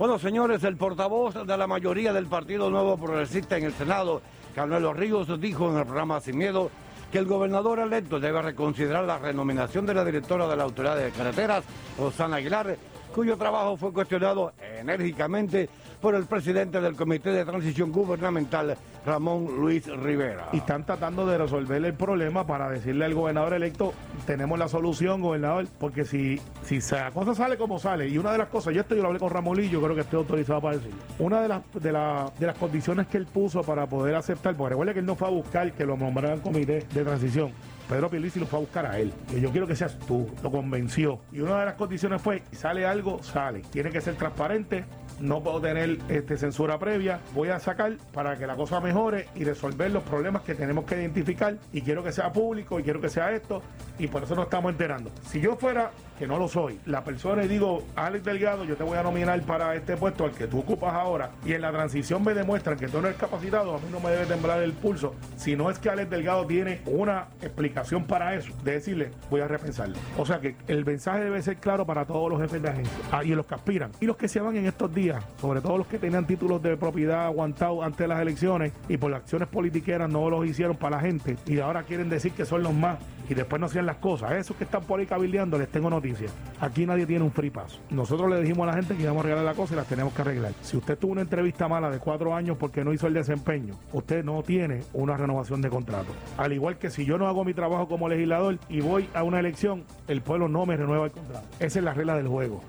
Bueno, 0.00 0.18
señores, 0.18 0.64
el 0.64 0.78
portavoz 0.78 1.46
de 1.46 1.56
la 1.58 1.66
mayoría 1.66 2.14
del 2.14 2.24
Partido 2.24 2.70
Nuevo 2.70 2.96
Progresista 2.96 3.58
en 3.58 3.64
el 3.64 3.74
Senado, 3.74 4.22
Carmelo 4.54 4.94
Ríos, 4.94 5.38
dijo 5.38 5.70
en 5.70 5.76
el 5.76 5.84
programa 5.84 6.22
Sin 6.22 6.38
Miedo 6.38 6.70
que 7.12 7.18
el 7.18 7.26
gobernador 7.26 7.80
electo 7.80 8.18
debe 8.18 8.40
reconsiderar 8.40 9.04
la 9.04 9.18
renominación 9.18 9.84
de 9.84 9.92
la 9.92 10.02
directora 10.02 10.48
de 10.48 10.56
la 10.56 10.62
Autoridad 10.62 10.96
de 10.96 11.10
Carreteras, 11.10 11.64
Rosana 11.98 12.36
Aguilar, 12.36 12.78
cuyo 13.10 13.36
trabajo 13.36 13.76
fue 13.76 13.92
cuestionado 13.92 14.52
enérgicamente 14.78 15.68
por 16.00 16.14
el 16.14 16.24
presidente 16.24 16.80
del 16.80 16.96
Comité 16.96 17.30
de 17.30 17.44
Transición 17.44 17.92
Gubernamental, 17.92 18.76
Ramón 19.04 19.60
Luis 19.60 19.86
Rivera. 19.86 20.48
Y 20.52 20.58
están 20.58 20.84
tratando 20.84 21.26
de 21.26 21.36
resolver 21.36 21.84
el 21.84 21.94
problema 21.94 22.46
para 22.46 22.70
decirle 22.70 23.04
al 23.04 23.14
gobernador 23.14 23.54
electo, 23.54 23.92
tenemos 24.26 24.58
la 24.58 24.68
solución, 24.68 25.20
gobernador, 25.20 25.66
porque 25.78 26.04
si, 26.04 26.40
si 26.62 26.80
la 26.90 27.10
cosa 27.10 27.34
sale 27.34 27.58
como 27.58 27.78
sale, 27.78 28.08
y 28.08 28.16
una 28.16 28.32
de 28.32 28.38
las 28.38 28.48
cosas, 28.48 28.74
yo 28.74 28.80
esto 28.80 28.94
yo 28.94 29.02
lo 29.02 29.08
hablé 29.08 29.20
con 29.20 29.30
Ramón 29.30 29.62
y 29.62 29.68
yo 29.68 29.82
creo 29.82 29.94
que 29.94 30.02
estoy 30.02 30.18
autorizado 30.18 30.60
para 30.60 30.76
decirlo, 30.76 31.00
una 31.18 31.42
de 31.42 31.48
las, 31.48 31.62
de, 31.74 31.92
la, 31.92 32.30
de 32.38 32.46
las 32.46 32.56
condiciones 32.56 33.06
que 33.08 33.18
él 33.18 33.26
puso 33.26 33.62
para 33.62 33.86
poder 33.86 34.14
aceptar, 34.14 34.54
porque 34.56 34.70
recuerda 34.70 34.94
que 34.94 35.00
él 35.00 35.06
no 35.06 35.16
fue 35.16 35.28
a 35.28 35.30
buscar 35.30 35.72
que 35.72 35.84
lo 35.84 35.96
nombraran 35.96 36.40
comité 36.40 36.86
de 36.92 37.04
transición, 37.04 37.52
Pedro 37.90 38.08
Pierluisi 38.08 38.38
lo 38.38 38.46
fue 38.46 38.60
a 38.60 38.60
buscar 38.60 38.86
a 38.86 38.98
él. 39.00 39.12
Y 39.36 39.40
yo 39.40 39.50
quiero 39.50 39.66
que 39.66 39.74
seas 39.74 39.98
tú. 40.06 40.30
Lo 40.44 40.50
convenció. 40.52 41.18
Y 41.32 41.40
una 41.40 41.58
de 41.58 41.66
las 41.66 41.74
condiciones 41.74 42.22
fue, 42.22 42.44
sale 42.52 42.86
algo, 42.86 43.20
sale. 43.20 43.62
Tiene 43.72 43.90
que 43.90 44.00
ser 44.00 44.14
transparente. 44.14 44.84
No 45.20 45.42
puedo 45.42 45.60
tener 45.60 45.98
este, 46.08 46.36
censura 46.36 46.78
previa. 46.78 47.20
Voy 47.34 47.48
a 47.48 47.60
sacar 47.60 47.96
para 48.12 48.36
que 48.36 48.46
la 48.46 48.56
cosa 48.56 48.80
mejore 48.80 49.28
y 49.34 49.44
resolver 49.44 49.90
los 49.90 50.02
problemas 50.02 50.42
que 50.42 50.54
tenemos 50.54 50.84
que 50.84 50.96
identificar. 50.96 51.56
Y 51.72 51.82
quiero 51.82 52.02
que 52.02 52.12
sea 52.12 52.32
público 52.32 52.80
y 52.80 52.82
quiero 52.82 53.00
que 53.00 53.08
sea 53.08 53.32
esto. 53.32 53.62
Y 53.98 54.08
por 54.08 54.22
eso 54.24 54.34
nos 54.34 54.44
estamos 54.44 54.72
enterando. 54.72 55.10
Si 55.28 55.40
yo 55.40 55.56
fuera, 55.56 55.90
que 56.20 56.26
no 56.26 56.38
lo 56.38 56.48
soy, 56.48 56.78
la 56.84 57.02
persona 57.02 57.44
y 57.44 57.48
digo, 57.48 57.82
Alex 57.96 58.22
Delgado, 58.24 58.64
yo 58.64 58.76
te 58.76 58.84
voy 58.84 58.98
a 58.98 59.02
nominar 59.02 59.40
para 59.40 59.74
este 59.74 59.96
puesto 59.96 60.26
al 60.26 60.32
que 60.32 60.46
tú 60.46 60.58
ocupas 60.58 60.92
ahora. 60.92 61.30
Y 61.46 61.54
en 61.54 61.62
la 61.62 61.72
transición 61.72 62.22
me 62.22 62.34
demuestran 62.34 62.78
que 62.78 62.88
tú 62.88 63.00
no 63.00 63.08
eres 63.08 63.18
capacitado, 63.18 63.74
a 63.74 63.78
mí 63.78 63.86
no 63.90 64.00
me 64.00 64.10
debe 64.10 64.26
temblar 64.26 64.62
el 64.62 64.74
pulso. 64.74 65.14
Si 65.38 65.56
no 65.56 65.70
es 65.70 65.78
que 65.78 65.88
Alex 65.88 66.10
Delgado 66.10 66.46
tiene 66.46 66.82
una 66.84 67.28
explicación 67.40 68.04
para 68.04 68.34
eso, 68.34 68.52
de 68.62 68.72
decirle, 68.72 69.12
voy 69.30 69.40
a 69.40 69.48
repensarlo. 69.48 69.96
O 70.18 70.26
sea 70.26 70.40
que 70.40 70.56
el 70.68 70.84
mensaje 70.84 71.24
debe 71.24 71.40
ser 71.40 71.56
claro 71.56 71.86
para 71.86 72.04
todos 72.04 72.28
los 72.28 72.38
jefes 72.38 72.60
de 72.60 72.68
agencia 72.68 72.92
ah, 73.12 73.24
y 73.24 73.28
los 73.28 73.46
que 73.46 73.54
aspiran. 73.54 73.90
Y 73.98 74.04
los 74.04 74.18
que 74.18 74.28
se 74.28 74.40
van 74.40 74.54
en 74.56 74.66
estos 74.66 74.94
días, 74.94 75.09
sobre 75.40 75.60
todo 75.60 75.78
los 75.78 75.86
que 75.86 75.98
tenían 75.98 76.26
títulos 76.26 76.62
de 76.62 76.76
propiedad 76.76 77.26
aguantados 77.26 77.84
antes 77.84 77.98
de 77.98 78.08
las 78.08 78.20
elecciones 78.20 78.72
y 78.88 78.96
por 78.96 79.10
las 79.10 79.22
acciones 79.22 79.48
politiqueras 79.48 80.10
no 80.10 80.28
los 80.30 80.46
hicieron 80.46 80.76
para 80.76 80.96
la 80.96 81.02
gente 81.02 81.36
y 81.46 81.58
ahora 81.58 81.82
quieren 81.82 82.08
decir 82.08 82.32
que 82.32 82.44
son 82.44 82.62
los 82.62 82.74
más 82.74 82.98
y 83.30 83.34
después 83.34 83.60
no 83.60 83.66
hacían 83.66 83.86
las 83.86 83.96
cosas. 83.98 84.32
Esos 84.32 84.56
que 84.56 84.64
están 84.64 84.82
por 84.82 84.98
ahí 84.98 85.06
cabildeando, 85.06 85.56
les 85.56 85.68
tengo 85.68 85.88
noticias. 85.88 86.32
Aquí 86.60 86.84
nadie 86.84 87.06
tiene 87.06 87.24
un 87.24 87.30
free 87.30 87.50
pass. 87.50 87.78
Nosotros 87.90 88.28
le 88.28 88.40
dijimos 88.40 88.64
a 88.64 88.72
la 88.72 88.76
gente 88.76 88.96
que 88.96 89.02
íbamos 89.04 89.22
a 89.22 89.26
arreglar 89.26 89.44
la 89.44 89.54
cosa 89.54 89.74
y 89.74 89.76
las 89.76 89.86
tenemos 89.86 90.12
que 90.12 90.22
arreglar. 90.22 90.52
Si 90.62 90.76
usted 90.76 90.98
tuvo 90.98 91.12
una 91.12 91.20
entrevista 91.20 91.68
mala 91.68 91.90
de 91.90 92.00
cuatro 92.00 92.34
años 92.34 92.56
porque 92.58 92.84
no 92.84 92.92
hizo 92.92 93.06
el 93.06 93.14
desempeño, 93.14 93.76
usted 93.92 94.24
no 94.24 94.42
tiene 94.42 94.82
una 94.92 95.16
renovación 95.16 95.62
de 95.62 95.70
contrato. 95.70 96.12
Al 96.36 96.52
igual 96.52 96.78
que 96.78 96.90
si 96.90 97.04
yo 97.04 97.18
no 97.18 97.28
hago 97.28 97.44
mi 97.44 97.54
trabajo 97.54 97.86
como 97.86 98.08
legislador 98.08 98.58
y 98.68 98.80
voy 98.80 99.08
a 99.14 99.22
una 99.22 99.38
elección, 99.38 99.84
el 100.08 100.22
pueblo 100.22 100.48
no 100.48 100.66
me 100.66 100.76
renueva 100.76 101.04
el 101.04 101.12
contrato. 101.12 101.46
Esa 101.60 101.78
es 101.78 101.84
la 101.84 101.94
regla 101.94 102.16
del 102.16 102.26
juego. 102.26 102.60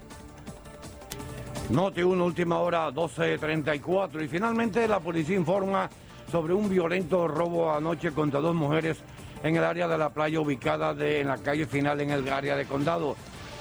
Noti 1.71 2.01
1, 2.01 2.25
última 2.25 2.59
hora, 2.59 2.91
12.34. 2.91 4.25
Y 4.25 4.27
finalmente 4.27 4.85
la 4.89 4.99
policía 4.99 5.37
informa 5.37 5.89
sobre 6.29 6.53
un 6.53 6.67
violento 6.69 7.29
robo 7.29 7.71
anoche 7.71 8.11
contra 8.11 8.41
dos 8.41 8.53
mujeres 8.53 8.97
en 9.41 9.55
el 9.55 9.63
área 9.63 9.87
de 9.87 9.97
la 9.97 10.09
playa 10.09 10.41
ubicada 10.41 10.93
en 10.99 11.27
la 11.27 11.37
calle 11.37 11.65
final 11.65 12.01
en 12.01 12.11
el 12.11 12.27
área 12.27 12.57
de 12.57 12.65
condado. 12.65 13.15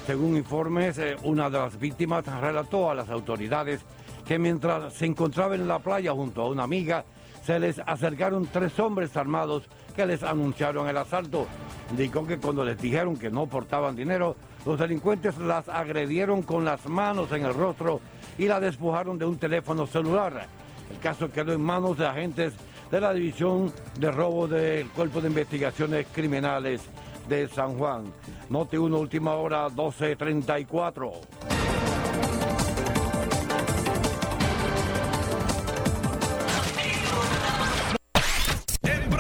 Según 0.08 0.36
informes, 0.36 0.98
eh, 0.98 1.14
una 1.22 1.48
de 1.48 1.58
las 1.58 1.78
víctimas 1.78 2.26
relató 2.26 2.90
a 2.90 2.96
las 2.96 3.08
autoridades 3.10 3.80
que 4.26 4.40
mientras 4.40 4.92
se 4.92 5.06
encontraba 5.06 5.54
en 5.54 5.68
la 5.68 5.78
playa 5.78 6.10
junto 6.10 6.42
a 6.42 6.48
una 6.48 6.64
amiga, 6.64 7.04
se 7.44 7.60
les 7.60 7.78
acercaron 7.78 8.48
tres 8.52 8.76
hombres 8.80 9.16
armados 9.16 9.68
que 9.94 10.04
les 10.04 10.24
anunciaron 10.24 10.88
el 10.88 10.96
asalto. 10.96 11.46
Indicó 11.92 12.26
que 12.26 12.38
cuando 12.38 12.64
les 12.64 12.76
dijeron 12.76 13.16
que 13.16 13.30
no 13.30 13.46
portaban 13.46 13.94
dinero, 13.94 14.34
los 14.66 14.78
delincuentes 14.78 15.38
las 15.38 15.68
agredieron 15.68 16.42
con 16.42 16.64
las 16.64 16.86
manos 16.86 17.32
en 17.32 17.44
el 17.44 17.54
rostro 17.54 18.00
y 18.38 18.46
la 18.46 18.60
despojaron 18.60 19.18
de 19.18 19.24
un 19.24 19.38
teléfono 19.38 19.86
celular. 19.86 20.46
El 20.90 20.98
caso 20.98 21.30
quedó 21.30 21.52
en 21.52 21.62
manos 21.62 21.98
de 21.98 22.06
agentes 22.06 22.54
de 22.90 23.00
la 23.00 23.12
División 23.12 23.72
de 23.98 24.10
Robo 24.10 24.48
del 24.48 24.88
Cuerpo 24.88 25.20
de 25.20 25.28
Investigaciones 25.28 26.06
Criminales 26.12 26.82
de 27.28 27.48
San 27.48 27.78
Juan. 27.78 28.12
Note 28.48 28.78
1, 28.78 28.98
última 28.98 29.34
hora, 29.34 29.68
12.34. 29.68 31.59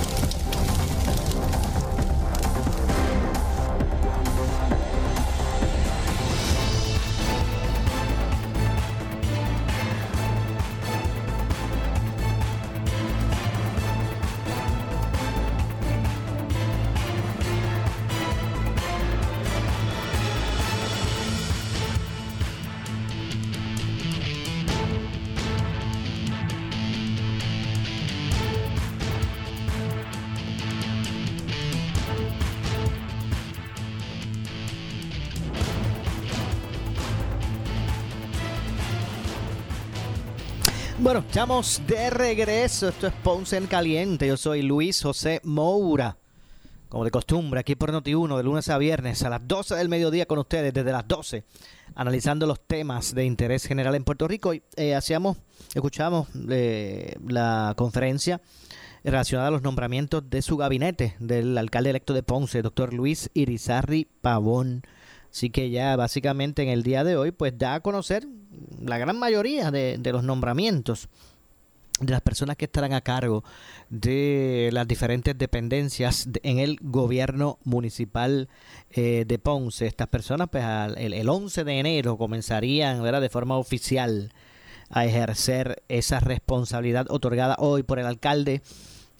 Bueno, 41.21 41.29
estamos 41.29 41.81
de 41.85 42.09
regreso. 42.09 42.87
Esto 42.89 43.05
es 43.05 43.13
Ponce 43.13 43.55
en 43.55 43.67
Caliente. 43.67 44.27
Yo 44.27 44.37
soy 44.37 44.63
Luis 44.63 45.03
José 45.03 45.39
Moura. 45.43 46.17
Como 46.89 47.03
de 47.03 47.11
costumbre, 47.11 47.59
aquí 47.59 47.75
por 47.75 47.91
Noti1, 47.91 48.37
de 48.37 48.43
lunes 48.43 48.69
a 48.69 48.79
viernes 48.79 49.21
a 49.21 49.29
las 49.29 49.47
12 49.47 49.75
del 49.75 49.87
mediodía 49.87 50.25
con 50.25 50.39
ustedes, 50.39 50.73
desde 50.73 50.91
las 50.91 51.07
12, 51.07 51.43
analizando 51.93 52.47
los 52.47 52.59
temas 52.65 53.13
de 53.13 53.25
interés 53.25 53.65
general 53.65 53.93
en 53.93 54.03
Puerto 54.03 54.27
Rico. 54.27 54.51
Eh, 54.75 54.95
hacíamos, 54.95 55.37
escuchamos 55.75 56.27
eh, 56.49 57.15
la 57.27 57.75
conferencia 57.77 58.41
relacionada 59.03 59.49
a 59.49 59.51
los 59.51 59.61
nombramientos 59.61 60.27
de 60.27 60.41
su 60.41 60.57
gabinete, 60.57 61.15
del 61.19 61.55
alcalde 61.55 61.91
electo 61.91 62.13
de 62.13 62.23
Ponce, 62.23 62.63
doctor 62.63 62.93
Luis 62.93 63.29
Irizarri 63.35 64.07
Pavón. 64.21 64.81
Así 65.29 65.51
que 65.51 65.69
ya 65.69 65.95
básicamente 65.95 66.63
en 66.63 66.69
el 66.69 66.81
día 66.81 67.03
de 67.03 67.15
hoy, 67.15 67.31
pues 67.31 67.57
da 67.57 67.75
a 67.75 67.79
conocer 67.81 68.27
la 68.83 68.97
gran 68.97 69.17
mayoría 69.19 69.71
de, 69.71 69.97
de 69.99 70.11
los 70.11 70.23
nombramientos 70.23 71.07
de 71.99 72.11
las 72.11 72.21
personas 72.21 72.57
que 72.57 72.65
estarán 72.65 72.93
a 72.93 73.01
cargo 73.01 73.43
de 73.91 74.69
las 74.73 74.87
diferentes 74.87 75.37
dependencias 75.37 76.25
de- 76.31 76.39
en 76.43 76.57
el 76.57 76.77
gobierno 76.81 77.59
municipal 77.63 78.49
eh, 78.89 79.25
de 79.27 79.37
Ponce. 79.37 79.85
Estas 79.85 80.07
personas, 80.07 80.47
pues 80.51 80.63
al- 80.63 80.97
el, 80.97 81.13
el 81.13 81.29
11 81.29 81.63
de 81.63 81.79
enero 81.79 82.17
comenzarían 82.17 83.03
¿verdad? 83.03 83.21
de 83.21 83.29
forma 83.29 83.57
oficial 83.57 84.33
a 84.89 85.05
ejercer 85.05 85.83
esa 85.89 86.19
responsabilidad 86.19 87.05
otorgada 87.09 87.55
hoy 87.59 87.83
por 87.83 87.99
el 87.99 88.05
alcalde 88.07 88.61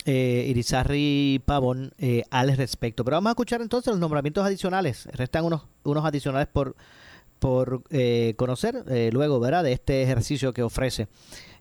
eh, 0.06 0.46
Irizarry 0.50 1.40
Pavón 1.46 1.92
eh, 2.00 2.24
al 2.32 2.58
respecto. 2.58 3.06
Pero 3.06 3.18
vamos 3.18 3.30
a 3.30 3.34
escuchar 3.34 3.62
entonces 3.62 3.92
los 3.92 4.00
nombramientos 4.00 4.44
adicionales. 4.44 5.08
Restan 5.14 5.46
unos, 5.46 5.62
unos 5.84 6.04
adicionales 6.04 6.48
por, 6.52 6.76
por 7.42 7.82
eh, 7.90 8.36
conocer 8.38 8.84
eh, 8.88 9.10
luego 9.12 9.40
¿verdad? 9.40 9.64
de 9.64 9.74
este 9.74 10.04
ejercicio 10.04 10.54
que 10.54 10.62
ofrece 10.62 11.08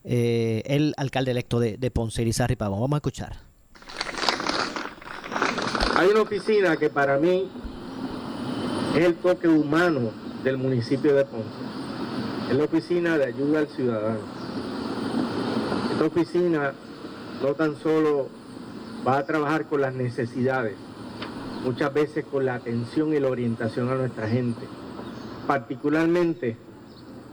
eh, 0.03 0.61
el 0.67 0.93
alcalde 0.95 1.31
electo 1.31 1.59
de, 1.59 1.75
de 1.77 1.89
Ponce, 1.89 2.21
Irizarry 2.21 2.55
Pavón. 2.55 2.81
Vamos 2.81 2.97
a 2.97 2.97
escuchar. 2.97 3.37
Hay 5.95 6.07
una 6.09 6.21
oficina 6.21 6.77
que 6.77 6.91
para 6.91 7.17
mí 7.17 7.49
es 8.95 9.03
el 9.03 9.15
toque 9.15 9.47
humano 9.47 10.11
del 10.43 10.59
municipio 10.59 11.15
de 11.15 11.25
Ponce. 11.25 11.49
Es 12.51 12.55
la 12.55 12.65
oficina 12.65 13.17
de 13.17 13.25
ayuda 13.25 13.61
al 13.61 13.67
ciudadano. 13.67 14.19
Esta 15.93 16.05
oficina 16.05 16.73
no 17.41 17.55
tan 17.55 17.75
solo 17.75 18.29
va 19.05 19.17
a 19.17 19.25
trabajar 19.25 19.65
con 19.65 19.81
las 19.81 19.95
necesidades, 19.95 20.75
muchas 21.63 21.91
veces 21.91 22.23
con 22.23 22.45
la 22.45 22.53
atención 22.53 23.15
y 23.15 23.19
la 23.19 23.29
orientación 23.29 23.89
a 23.89 23.95
nuestra 23.95 24.27
gente, 24.27 24.61
particularmente 25.47 26.57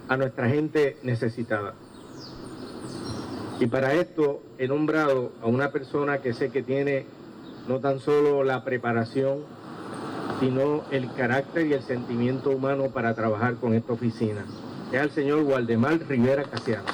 a 0.08 0.16
nuestra 0.16 0.48
gente 0.48 0.96
necesitada. 1.02 1.74
Y 3.60 3.66
para 3.66 3.94
esto 3.94 4.42
he 4.58 4.68
nombrado 4.68 5.32
a 5.42 5.46
una 5.46 5.70
persona 5.70 6.18
que 6.18 6.32
sé 6.32 6.50
que 6.50 6.62
tiene 6.62 7.06
no 7.66 7.80
tan 7.80 7.98
solo 7.98 8.44
la 8.44 8.64
preparación, 8.64 9.40
sino 10.40 10.84
el 10.90 11.12
carácter 11.12 11.66
y 11.66 11.72
el 11.74 11.82
sentimiento 11.82 12.50
humano 12.50 12.90
para 12.90 13.14
trabajar 13.14 13.56
con 13.56 13.74
esta 13.74 13.92
oficina. 13.92 14.44
Es 14.92 15.02
el 15.02 15.10
señor 15.10 15.40
Waldemar 15.42 15.98
Rivera 16.08 16.44
Casiano. 16.44 16.84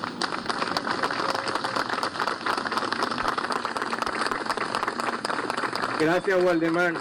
Gracias, 6.01 6.45
Waldemar, 6.45 6.95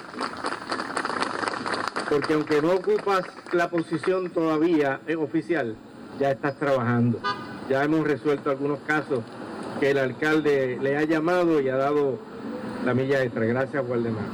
porque 2.14 2.36
aunque 2.36 2.62
no 2.62 2.74
ocupas 2.74 3.24
la 3.54 3.72
posición 3.72 4.30
todavía 4.30 5.00
eh, 5.08 5.16
oficial, 5.16 5.76
ya 6.20 6.30
estás 6.30 6.56
trabajando. 6.60 7.20
Ya 7.68 7.84
hemos 7.84 8.06
resuelto 8.06 8.52
algunos 8.52 8.78
casos 8.86 9.22
que 9.80 9.90
el 9.90 9.98
alcalde 9.98 10.78
le 10.80 10.96
ha 10.96 11.06
llamado 11.06 11.60
y 11.60 11.70
ha 11.70 11.76
dado 11.76 12.20
la 12.86 12.94
milla 12.94 13.24
extra. 13.24 13.46
Gracias, 13.46 13.84
Waldemar. 13.88 14.26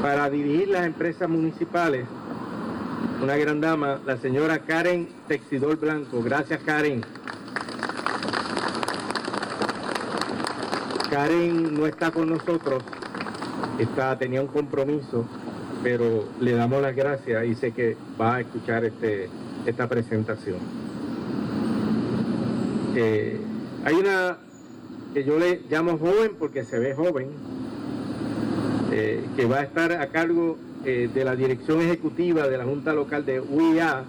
Para 0.00 0.30
dirigir 0.30 0.68
las 0.68 0.86
empresas 0.86 1.28
municipales, 1.28 2.06
una 3.20 3.36
gran 3.36 3.60
dama, 3.60 3.98
la 4.06 4.18
señora 4.18 4.60
Karen 4.60 5.08
Texidor 5.26 5.78
Blanco. 5.78 6.22
Gracias, 6.22 6.60
Karen. 6.62 7.04
Karen 11.10 11.74
no 11.74 11.86
está 11.86 12.12
con 12.12 12.28
nosotros, 12.28 12.84
está, 13.80 14.16
tenía 14.16 14.42
un 14.42 14.48
compromiso, 14.48 15.24
pero 15.82 16.24
le 16.40 16.52
damos 16.52 16.82
las 16.82 16.94
gracias 16.94 17.46
y 17.46 17.54
sé 17.54 17.72
que 17.72 17.96
va 18.20 18.36
a 18.36 18.40
escuchar 18.40 18.84
este, 18.84 19.28
esta 19.66 19.88
presentación. 19.88 20.58
Eh, 22.96 23.40
hay 23.84 23.94
una 23.94 24.38
que 25.14 25.24
yo 25.24 25.38
le 25.38 25.62
llamo 25.70 25.98
joven 25.98 26.32
porque 26.38 26.64
se 26.64 26.78
ve 26.78 26.94
joven, 26.94 27.28
eh, 28.92 29.24
que 29.36 29.46
va 29.46 29.58
a 29.58 29.62
estar 29.62 29.92
a 29.92 30.08
cargo 30.08 30.56
eh, 30.84 31.08
de 31.12 31.24
la 31.24 31.36
dirección 31.36 31.80
ejecutiva 31.80 32.48
de 32.48 32.58
la 32.58 32.64
Junta 32.64 32.92
Local 32.92 33.24
de 33.24 33.40
UIA, 33.40 34.04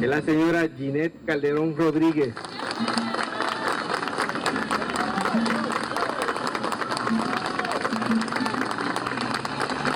es 0.00 0.08
la 0.08 0.22
señora 0.22 0.68
Ginette 0.76 1.24
Calderón 1.24 1.76
Rodríguez. 1.76 2.34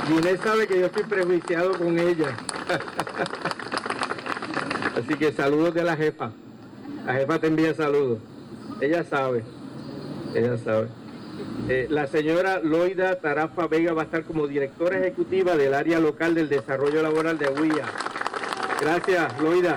Ginette 0.08 0.42
sabe 0.42 0.66
que 0.66 0.80
yo 0.80 0.86
estoy 0.86 1.02
prejuiciado 1.04 1.76
con 1.76 1.98
ella. 1.98 2.34
Así 4.96 5.14
que 5.16 5.32
saludos 5.32 5.74
de 5.74 5.84
la 5.84 5.96
jefa. 5.96 6.30
La 7.04 7.12
jefa 7.12 7.38
te 7.38 7.48
envía 7.48 7.74
saludos. 7.74 8.18
Ella 8.80 9.04
sabe. 9.04 9.44
Ella 10.34 10.56
sabe. 10.56 10.88
Eh, 11.68 11.86
la 11.90 12.06
señora 12.06 12.60
Loida 12.60 13.20
Tarafa 13.20 13.66
Vega 13.66 13.92
va 13.92 14.02
a 14.02 14.04
estar 14.06 14.24
como 14.24 14.46
directora 14.46 14.98
ejecutiva 14.98 15.56
del 15.56 15.74
área 15.74 16.00
local 16.00 16.34
del 16.34 16.48
desarrollo 16.48 17.02
laboral 17.02 17.36
de 17.36 17.48
Huilla. 17.50 17.84
Gracias, 18.80 19.40
Loida. 19.42 19.76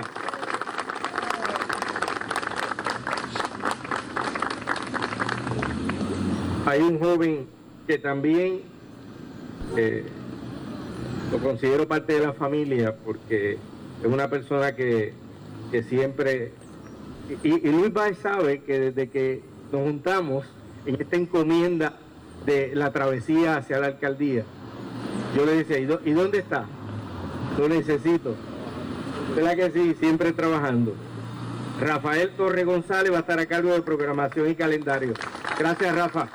Hay 6.64 6.80
un 6.80 6.98
joven 6.98 7.46
que 7.86 7.98
también 7.98 8.62
eh, 9.76 10.06
lo 11.32 11.38
considero 11.38 11.88
parte 11.88 12.12
de 12.12 12.20
la 12.20 12.34
familia 12.34 12.94
porque 13.04 13.52
es 13.52 14.06
una 14.06 14.28
persona 14.28 14.76
que, 14.76 15.14
siempre... 15.88 16.52
Y, 17.42 17.66
y 17.66 17.72
Luis 17.72 17.92
Baez 17.92 18.18
sabe 18.18 18.60
que 18.60 18.78
desde 18.78 19.08
que 19.08 19.42
nos 19.72 19.82
juntamos 19.82 20.44
en 20.84 21.00
esta 21.00 21.16
encomienda 21.16 21.94
de 22.44 22.74
la 22.74 22.92
travesía 22.92 23.56
hacia 23.56 23.78
la 23.78 23.86
alcaldía, 23.86 24.44
yo 25.34 25.46
le 25.46 25.64
decía, 25.64 25.78
¿y, 25.78 26.12
dónde 26.12 26.38
está? 26.38 26.66
Lo 27.58 27.68
necesito. 27.68 28.34
¿Verdad 29.34 29.56
que 29.56 29.70
sí? 29.70 29.96
Siempre 29.98 30.32
trabajando. 30.32 30.94
Rafael 31.80 32.30
Torre 32.36 32.64
González 32.64 33.10
va 33.10 33.16
a 33.16 33.20
estar 33.20 33.38
a 33.38 33.46
cargo 33.46 33.70
de 33.70 33.80
programación 33.80 34.50
y 34.50 34.54
calendario. 34.54 35.14
Gracias, 35.58 35.94
Rafa. 35.94 36.28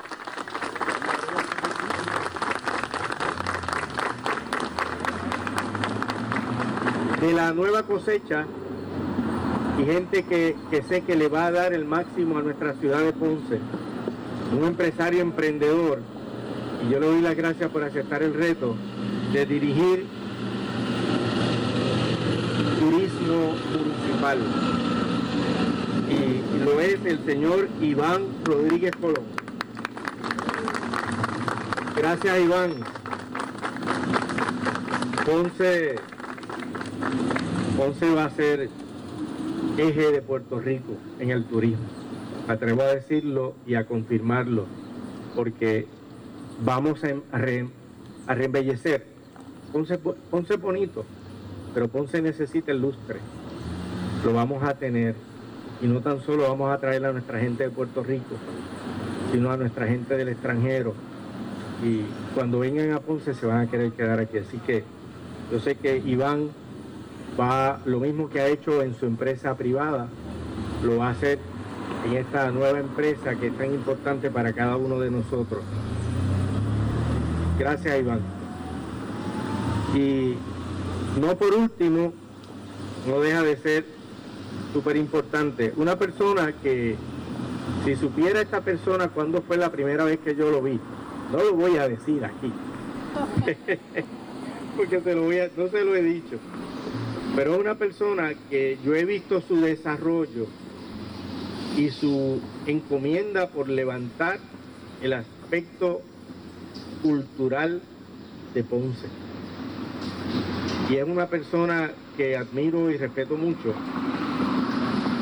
De 7.20 7.32
la 7.32 7.52
nueva 7.52 7.82
cosecha 7.82 8.46
y 9.78 9.84
gente 9.84 10.24
que, 10.24 10.56
que 10.70 10.82
sé 10.82 11.02
que 11.02 11.16
le 11.16 11.28
va 11.28 11.46
a 11.46 11.50
dar 11.50 11.72
el 11.72 11.84
máximo 11.84 12.38
a 12.38 12.42
nuestra 12.42 12.74
ciudad 12.74 13.00
de 13.00 13.12
Ponce 13.12 13.58
un 14.52 14.64
empresario 14.64 15.20
emprendedor, 15.20 16.00
y 16.82 16.90
yo 16.90 17.00
le 17.00 17.06
doy 17.06 17.20
las 17.20 17.36
gracias 17.36 17.70
por 17.70 17.84
aceptar 17.84 18.22
el 18.22 18.34
reto 18.34 18.76
de 19.32 19.46
dirigir 19.46 20.06
turismo 22.78 23.54
municipal. 23.72 24.38
Y, 26.08 26.64
lo 26.64 26.80
es 26.80 26.98
el 27.04 27.24
señor 27.24 27.68
Iván 27.80 28.22
Rodríguez 28.44 28.92
Colón. 29.00 29.24
Gracias 31.96 32.40
Iván. 32.40 32.74
Ponce, 35.24 35.96
Ponce 37.76 38.14
va 38.14 38.24
a 38.24 38.30
ser 38.30 38.68
eje 39.76 40.12
de 40.12 40.22
Puerto 40.22 40.58
Rico 40.58 40.94
en 41.20 41.30
el 41.30 41.44
turismo 41.44 41.86
atrevo 42.48 42.82
a 42.82 42.86
decirlo 42.86 43.54
y 43.66 43.74
a 43.74 43.84
confirmarlo, 43.84 44.66
porque 45.36 45.86
vamos 46.64 47.02
a, 47.04 47.38
reembellecer. 48.34 49.04
Ponce, 49.72 49.98
Ponce 49.98 50.56
bonito, 50.56 51.04
pero 51.74 51.88
Ponce 51.88 52.22
necesita 52.22 52.72
el 52.72 52.80
lustre. 52.80 53.18
Lo 54.24 54.32
vamos 54.32 54.62
a 54.62 54.74
tener. 54.74 55.14
Y 55.80 55.86
no 55.86 56.00
tan 56.00 56.20
solo 56.22 56.48
vamos 56.48 56.72
a 56.72 56.78
traer 56.78 57.04
a 57.04 57.12
nuestra 57.12 57.38
gente 57.38 57.62
de 57.62 57.70
Puerto 57.70 58.02
Rico, 58.02 58.34
sino 59.30 59.52
a 59.52 59.56
nuestra 59.56 59.86
gente 59.86 60.16
del 60.16 60.28
extranjero. 60.28 60.94
Y 61.84 62.00
cuando 62.34 62.58
vengan 62.58 62.92
a 62.92 63.00
Ponce 63.00 63.34
se 63.34 63.46
van 63.46 63.58
a 63.60 63.70
querer 63.70 63.92
quedar 63.92 64.18
aquí. 64.18 64.38
Así 64.38 64.58
que 64.58 64.82
yo 65.50 65.60
sé 65.60 65.76
que 65.76 65.98
Iván 65.98 66.50
va, 67.38 67.80
lo 67.84 68.00
mismo 68.00 68.28
que 68.28 68.40
ha 68.40 68.48
hecho 68.48 68.82
en 68.82 68.94
su 68.94 69.06
empresa 69.06 69.54
privada, 69.56 70.08
lo 70.82 70.98
va 70.98 71.08
a 71.08 71.10
hacer 71.10 71.38
en 72.06 72.14
esta 72.14 72.50
nueva 72.50 72.78
empresa 72.78 73.34
que 73.34 73.48
es 73.48 73.58
tan 73.58 73.72
importante 73.72 74.30
para 74.30 74.52
cada 74.52 74.76
uno 74.76 75.00
de 75.00 75.10
nosotros. 75.10 75.62
Gracias, 77.58 77.98
Iván. 77.98 78.20
Y 79.94 80.34
no 81.20 81.36
por 81.36 81.54
último, 81.54 82.12
no 83.06 83.20
deja 83.20 83.42
de 83.42 83.56
ser 83.56 83.84
súper 84.72 84.96
importante, 84.96 85.72
una 85.76 85.96
persona 85.96 86.52
que, 86.52 86.96
si 87.84 87.96
supiera 87.96 88.40
esta 88.40 88.60
persona 88.60 89.08
cuándo 89.08 89.42
fue 89.42 89.56
la 89.56 89.70
primera 89.70 90.04
vez 90.04 90.18
que 90.18 90.36
yo 90.36 90.50
lo 90.50 90.62
vi, 90.62 90.78
no 91.32 91.38
lo 91.42 91.54
voy 91.54 91.76
a 91.78 91.88
decir 91.88 92.24
aquí, 92.24 92.52
porque 94.78 95.00
se 95.00 95.12
lo 95.12 95.22
voy 95.24 95.40
a, 95.40 95.50
no 95.56 95.66
se 95.66 95.84
lo 95.84 95.96
he 95.96 96.02
dicho, 96.02 96.38
pero 97.34 97.54
es 97.54 97.60
una 97.60 97.74
persona 97.74 98.32
que 98.48 98.78
yo 98.84 98.94
he 98.94 99.04
visto 99.04 99.40
su 99.40 99.60
desarrollo 99.60 100.46
y 101.76 101.90
su 101.90 102.40
encomienda 102.64 103.48
por 103.48 103.68
levantar 103.68 104.38
el 105.02 105.14
aspecto 105.14 106.00
cultural 107.02 107.82
de 108.54 108.62
Ponce. 108.62 109.08
Y 110.88 110.94
es 110.94 111.04
una 111.04 111.26
persona 111.26 111.90
que 112.16 112.36
admiro 112.36 112.88
y 112.88 112.98
respeto 112.98 113.36
mucho. 113.36 113.74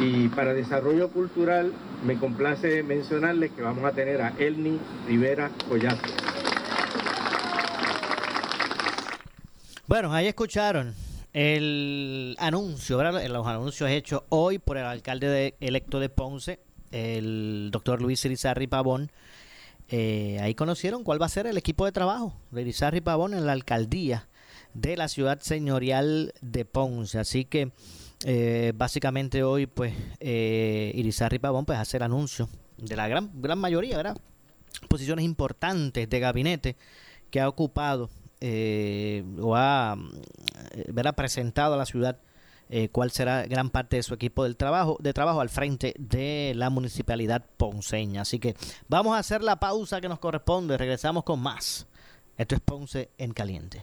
Y 0.03 0.29
para 0.29 0.53
desarrollo 0.53 1.09
cultural 1.09 1.73
me 2.07 2.19
complace 2.19 2.83
mencionarles 2.83 3.53
que 3.53 3.63
vamos 3.63 3.85
a 3.85 3.93
tener 3.93 4.21
a 4.21 4.35
Elni 4.39 4.79
Rivera 5.09 5.51
Collazo. 5.67 6.36
Bueno, 9.89 10.13
ahí 10.13 10.27
escucharon 10.27 10.97
el 11.33 12.35
anuncio, 12.41 12.97
¿verdad? 12.97 13.25
los 13.29 13.47
anuncios 13.47 13.89
hechos 13.89 14.23
hoy 14.31 14.59
por 14.59 14.79
el 14.79 14.85
alcalde 14.85 15.55
electo 15.61 16.01
de 16.01 16.09
Ponce, 16.09 16.59
el 16.91 17.69
doctor 17.71 18.03
Luis 18.03 18.25
Irizarri 18.25 18.67
Pavón. 18.67 19.13
Eh, 19.89 20.41
ahí 20.43 20.57
conocieron 20.57 21.05
cuál 21.05 21.23
va 21.23 21.27
a 21.27 21.29
ser 21.29 21.47
el 21.47 21.57
equipo 21.57 21.85
de 21.85 21.93
trabajo 21.93 22.35
de 22.51 22.63
Irizarri 22.63 23.01
Pavón 23.01 23.33
en 23.33 23.47
la 23.47 23.53
alcaldía 23.53 24.29
de 24.75 24.97
la 24.97 25.07
ciudad 25.07 25.39
señorial 25.39 26.35
de 26.41 26.65
Ponce. 26.65 27.21
Así 27.21 27.45
que 27.45 27.71
eh, 28.25 28.73
básicamente 28.75 29.45
hoy, 29.45 29.69
pues, 29.69 29.95
eh, 30.19 30.91
Irizarri 30.97 31.39
Pavón 31.39 31.65
pues, 31.65 31.79
hace 31.79 31.99
el 31.99 32.03
anuncio 32.03 32.49
de 32.77 32.97
la 32.97 33.07
gran, 33.07 33.31
gran 33.41 33.61
mayoría, 33.61 33.97
¿verdad? 33.99 34.19
Posiciones 34.89 35.25
importantes 35.25 36.11
de 36.11 36.19
gabinete 36.19 36.77
que 37.31 37.41
ha 37.41 37.49
ocupado 37.49 38.11
eh, 38.41 39.25
o 39.41 39.57
ha 39.57 39.97
eh, 40.73 41.13
presentado 41.15 41.75
a 41.75 41.77
la 41.77 41.87
ciudad 41.87 42.19
eh, 42.69 42.89
cuál 42.89 43.13
será 43.13 43.47
gran 43.47 43.71
parte 43.71 43.97
de 43.97 44.03
su 44.03 44.15
equipo 44.15 44.43
del 44.43 44.57
trabajo, 44.57 44.97
de 45.01 45.13
trabajo 45.13 45.41
al 45.41 45.51
frente 45.51 45.95
de 45.99 46.53
la 46.57 46.69
municipalidad 46.69 47.45
ponceña. 47.57 48.23
Así 48.23 48.39
que 48.39 48.57
vamos 48.89 49.15
a 49.15 49.19
hacer 49.19 49.43
la 49.43 49.57
pausa 49.57 50.01
que 50.01 50.09
nos 50.09 50.19
corresponde. 50.19 50.77
Regresamos 50.77 51.23
con 51.25 51.41
más. 51.41 51.87
Esto 52.37 52.57
es 52.57 52.61
Ponce 52.61 53.11
en 53.19 53.33
Caliente. 53.33 53.83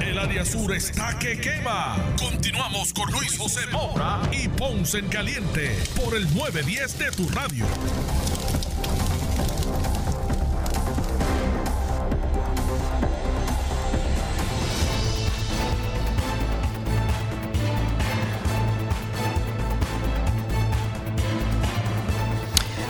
El 0.00 0.18
área 0.18 0.44
sur 0.44 0.72
está 0.72 1.18
que 1.18 1.38
quema. 1.38 1.96
Continuamos 2.18 2.92
con 2.92 3.10
Luis 3.10 3.36
José 3.36 3.66
Moura 3.72 4.20
y 4.32 4.48
Ponce 4.48 4.98
en 4.98 5.08
Caliente 5.08 5.76
por 5.96 6.14
el 6.14 6.24
910 6.34 6.98
de 6.98 7.10
tu 7.10 7.28
radio. 7.28 7.64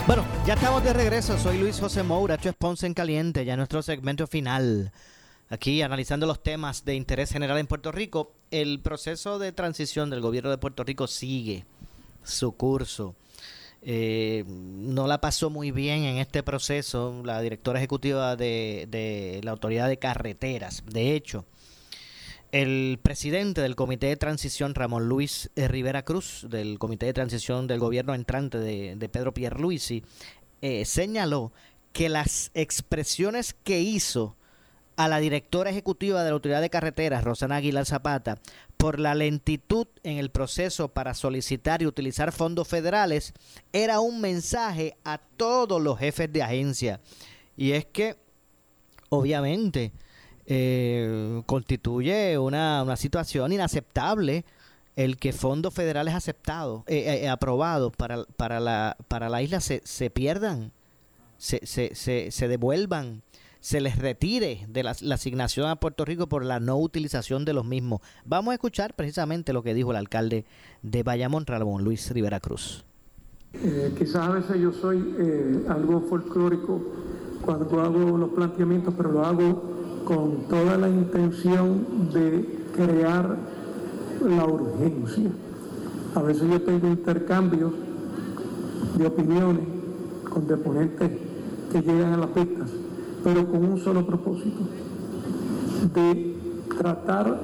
Bueno, 0.07 0.25
ya 0.45 0.53
estamos 0.53 0.83
de 0.83 0.93
regreso. 0.93 1.37
Soy 1.37 1.57
Luis 1.57 1.79
José 1.79 2.03
Moura. 2.03 2.35
Esto 2.35 2.49
es 2.49 2.55
Ponce 2.55 2.87
en 2.87 2.93
Caliente, 2.93 3.45
ya 3.45 3.55
nuestro 3.55 3.81
segmento 3.81 4.27
final 4.27 4.91
aquí 5.49 5.81
analizando 5.81 6.27
los 6.27 6.41
temas 6.41 6.85
de 6.85 6.95
interés 6.95 7.31
general 7.31 7.57
en 7.57 7.67
Puerto 7.67 7.91
Rico, 7.91 8.33
el 8.51 8.79
proceso 8.79 9.39
de 9.39 9.51
transición 9.51 10.09
del 10.09 10.21
gobierno 10.21 10.49
de 10.49 10.57
Puerto 10.57 10.83
Rico 10.83 11.07
sigue 11.07 11.65
su 12.23 12.53
curso. 12.53 13.15
Eh, 13.81 14.43
no 14.47 15.07
la 15.07 15.21
pasó 15.21 15.49
muy 15.49 15.71
bien 15.71 16.03
en 16.03 16.17
este 16.17 16.43
proceso 16.43 17.21
la 17.23 17.41
directora 17.41 17.79
ejecutiva 17.79 18.35
de, 18.35 19.39
la 19.43 19.51
Autoridad 19.51 19.87
de 19.87 19.97
Carreteras. 19.97 20.83
De 20.85 21.15
hecho, 21.15 21.45
el 22.51 22.99
presidente 23.01 23.61
del 23.61 23.75
Comité 23.75 24.07
de 24.07 24.17
Transición, 24.17 24.75
Ramón 24.75 25.07
Luis 25.07 25.49
Rivera 25.55 26.03
Cruz, 26.03 26.45
del 26.49 26.77
Comité 26.77 27.05
de 27.05 27.13
Transición 27.13 27.67
del 27.67 27.79
gobierno 27.79 28.13
entrante 28.13 28.57
de, 28.59 29.09
Pedro 29.09 29.33
Pierluisi, 29.33 30.03
eh, 30.61 30.83
señaló 30.85 31.53
que 31.93 32.09
las 32.09 32.51
expresiones 32.53 33.55
que 33.63 33.79
hizo 33.79 34.35
a 34.99 35.07
la 35.07 35.21
directora 35.21 35.69
ejecutiva 35.69 36.23
de 36.23 36.29
la 36.29 36.33
Autoridad 36.33 36.59
de 36.59 36.69
Carreteras, 36.69 37.23
Rosana 37.23 37.55
Aguilar 37.55 37.85
Zapata, 37.85 38.37
por 38.75 38.99
la 38.99 39.15
lentitud 39.15 39.87
en 40.03 40.17
el 40.17 40.29
proceso 40.29 40.89
para 40.89 41.13
solicitar 41.13 41.81
y 41.81 41.85
utilizar 41.85 42.33
fondos 42.33 42.67
federales, 42.67 43.31
era 43.71 44.01
un 44.01 44.19
mensaje 44.19 44.97
a 45.05 45.17
todos 45.17 45.81
los 45.81 45.97
jefes 45.97 46.33
de 46.33 46.43
agencia. 46.43 46.99
Y 47.55 47.71
es 47.71 47.85
que, 47.85 48.17
obviamente, 49.07 49.93
eh, 50.45 51.43
constituye 51.45 52.37
una, 52.37 52.83
una, 52.83 52.97
situación 52.97 53.53
inaceptable 53.53 54.43
el 54.97 55.15
que 55.15 55.31
fondos 55.31 55.73
federales 55.73 56.13
aceptados, 56.13 56.83
eh, 56.87 57.21
eh, 57.23 57.29
aprobados 57.29 57.95
para, 57.95 58.25
para, 58.35 58.59
la, 58.59 58.97
para 59.07 59.29
la 59.29 59.41
isla 59.41 59.61
se, 59.61 59.81
se 59.85 60.09
pierdan, 60.09 60.73
se, 61.37 61.65
se, 61.65 61.95
se 61.95 62.47
devuelvan 62.49 63.23
se 63.59 63.81
les 63.81 63.97
retire 63.97 64.65
de 64.69 64.83
la, 64.83 64.91
asignación 64.91 65.69
a 65.69 65.75
Puerto 65.77 66.05
Rico 66.05 66.27
por 66.27 66.45
la 66.45 66.59
no 66.59 66.77
utilización 66.77 67.45
de 67.45 67.53
los 67.53 67.65
mismos. 67.65 68.01
Vamos 68.25 68.51
a 68.51 68.55
escuchar 68.55 68.93
precisamente 68.95 69.53
lo 69.53 69.63
que 69.63 69.73
dijo 69.73 69.91
el 69.91 69.97
alcalde 69.97 70.45
de 70.81 71.03
Bayamón, 71.03 71.45
Ramón 71.45 71.83
Luis 71.83 72.11
Rivera 72.11 72.39
Cruz. 72.39 72.85
quizás 73.97 74.27
a 74.27 74.31
veces 74.31 74.61
yo 74.61 74.71
soy 74.71 74.97
algo 75.67 76.01
folclórico 76.01 76.81
cuando 77.43 77.81
hago 77.81 78.17
los 78.17 78.29
planteamientos, 78.29 78.93
pero 78.95 79.11
lo 79.11 79.25
hago 79.25 80.03
con 80.05 80.47
toda 80.47 80.77
la 80.77 80.89
intención 80.89 82.11
de 82.13 82.59
crear 82.75 83.37
la 84.27 84.45
urgencia. 84.45 85.31
A 86.15 86.21
veces 86.21 86.49
yo 86.49 86.61
tengo 86.61 86.87
intercambios 86.87 87.73
de 88.97 89.07
opiniones 89.07 89.63
con 90.29 90.47
deponentes 90.47 91.11
que 91.71 91.81
llegan 91.81 92.13
a 92.13 92.17
las 92.17 92.29
pistas, 92.29 92.71
pero 93.23 93.45
con 93.47 93.63
un 93.65 93.79
solo 93.79 94.05
propósito, 94.05 94.59
de 95.93 96.35
tratar 96.77 97.39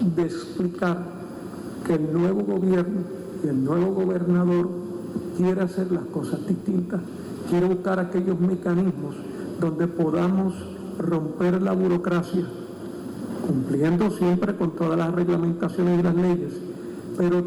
de 0.00 0.22
explicar 0.22 0.98
que 1.84 1.94
el 1.94 2.12
nuevo 2.12 2.42
gobierno 2.42 3.00
y 3.44 3.48
el 3.48 3.64
nuevo 3.64 3.94
gobernador 3.94 4.68
quiere 5.36 5.62
hacer 5.62 5.90
las 5.92 6.04
cosas 6.06 6.46
distintas, 6.46 7.00
quiere 7.48 7.66
buscar 7.66 7.98
aquellos 7.98 8.38
mecanismos 8.40 9.14
donde 9.60 9.86
podamos 9.86 10.54
romper 10.98 11.62
la 11.62 11.72
burocracia, 11.72 12.44
cumpliendo 13.46 14.10
siempre 14.10 14.56
con 14.56 14.72
todas 14.72 14.98
las 14.98 15.14
reglamentaciones 15.14 16.00
y 16.00 16.02
las 16.02 16.14
leyes, 16.14 16.52
pero 17.16 17.44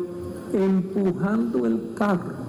empujando 0.53 1.65
el 1.65 1.93
carro 1.95 2.39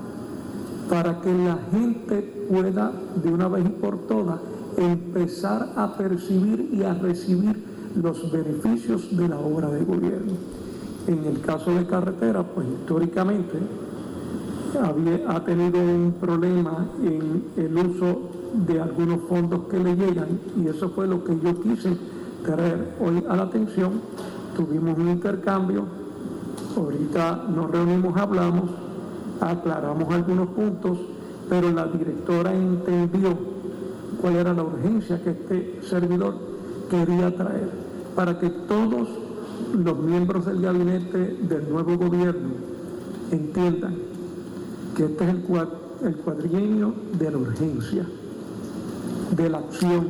para 0.89 1.21
que 1.21 1.33
la 1.33 1.59
gente 1.71 2.47
pueda 2.49 2.93
de 3.23 3.33
una 3.33 3.49
vez 3.49 3.67
y 3.67 3.69
por 3.69 3.99
todas 4.07 4.41
empezar 4.85 5.73
a 5.77 5.97
percibir 5.97 6.71
y 6.73 6.83
a 6.83 6.95
recibir 6.95 7.63
los 8.01 8.31
beneficios 8.31 9.17
de 9.17 9.29
la 9.29 9.39
obra 9.39 9.69
de 9.69 9.85
gobierno. 9.85 10.33
En 11.07 11.25
el 11.25 11.41
caso 11.41 11.73
de 11.73 11.87
carretera, 11.87 12.43
pues 12.43 12.67
históricamente 12.69 13.59
ha 15.27 15.45
tenido 15.45 15.81
un 15.81 16.15
problema 16.21 16.87
en 17.03 17.45
el 17.57 17.77
uso 17.77 18.31
de 18.67 18.81
algunos 18.81 19.21
fondos 19.29 19.63
que 19.69 19.79
le 19.79 19.97
llegan 19.97 20.29
y 20.57 20.69
eso 20.69 20.91
fue 20.91 21.07
lo 21.07 21.25
que 21.25 21.39
yo 21.41 21.61
quise 21.61 21.97
traer 22.45 22.95
hoy 23.01 23.25
a 23.29 23.37
la 23.37 23.43
atención. 23.45 24.01
Tuvimos 24.57 24.97
un 24.99 25.09
intercambio, 25.09 25.85
ahorita 26.77 27.47
nos 27.55 27.71
reunimos, 27.71 28.17
hablamos, 28.17 28.71
aclaramos 29.41 30.13
algunos 30.13 30.49
puntos, 30.51 30.99
pero 31.49 31.71
la 31.73 31.87
directora 31.87 32.55
entendió 32.55 33.60
cuál 34.21 34.37
era 34.37 34.53
la 34.53 34.63
urgencia 34.63 35.23
que 35.23 35.31
este 35.31 35.81
servidor 35.83 36.35
quería 36.91 37.35
traer 37.35 37.71
para 38.15 38.39
que 38.39 38.51
todos 38.51 39.09
los 39.75 39.99
miembros 39.99 40.47
del 40.47 40.61
gabinete 40.61 41.37
del 41.43 41.71
nuevo 41.71 41.97
gobierno 41.97 42.51
entiendan 43.31 43.95
que 44.97 45.05
este 45.05 45.25
es 45.25 45.31
el, 45.31 45.43
el 46.03 46.17
cuadrienio 46.17 46.95
de 47.19 47.31
la 47.31 47.39
urgencia 47.39 48.07
de 49.37 49.49
la 49.49 49.59
acción 49.59 50.09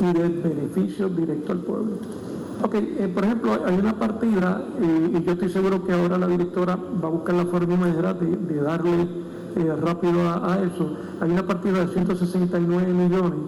y 0.00 0.18
del 0.18 0.40
beneficio 0.40 1.08
directo 1.08 1.52
al 1.52 1.58
pueblo. 1.58 1.96
Ok, 2.62 2.74
eh, 2.74 3.10
por 3.12 3.24
ejemplo, 3.24 3.52
hay 3.66 3.76
una 3.76 3.98
partida, 3.98 4.64
eh, 4.80 5.18
y 5.18 5.24
yo 5.24 5.32
estoy 5.32 5.50
seguro 5.50 5.84
que 5.84 5.92
ahora 5.92 6.16
la 6.16 6.26
directora 6.26 6.76
va 6.76 7.08
a 7.08 7.10
buscar 7.10 7.34
la 7.34 7.44
forma 7.46 7.74
y 7.74 7.76
manera 7.76 8.14
de, 8.14 8.56
darle 8.56 9.08
eh, 9.56 9.76
rápido 9.80 10.20
a, 10.28 10.58
eso. 10.62 10.96
Hay 11.20 11.30
una 11.30 11.46
partida 11.46 11.84
de 11.84 11.92
169 11.92 12.92
millones 12.92 13.38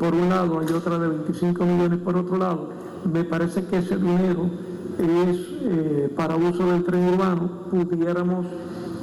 por 0.00 0.12
un 0.12 0.28
lado, 0.28 0.58
hay 0.58 0.66
otra 0.74 0.98
de 0.98 1.06
25 1.06 1.64
millones 1.64 2.00
por 2.00 2.16
otro 2.16 2.36
lado. 2.36 2.70
Me 3.12 3.22
parece 3.22 3.64
que 3.66 3.78
ese 3.78 3.96
dinero 3.96 4.50
es 4.98 6.10
para 6.16 6.34
uso 6.34 6.66
del 6.66 6.82
tren 6.82 7.08
urbano, 7.14 7.48
pudiéramos 7.70 8.46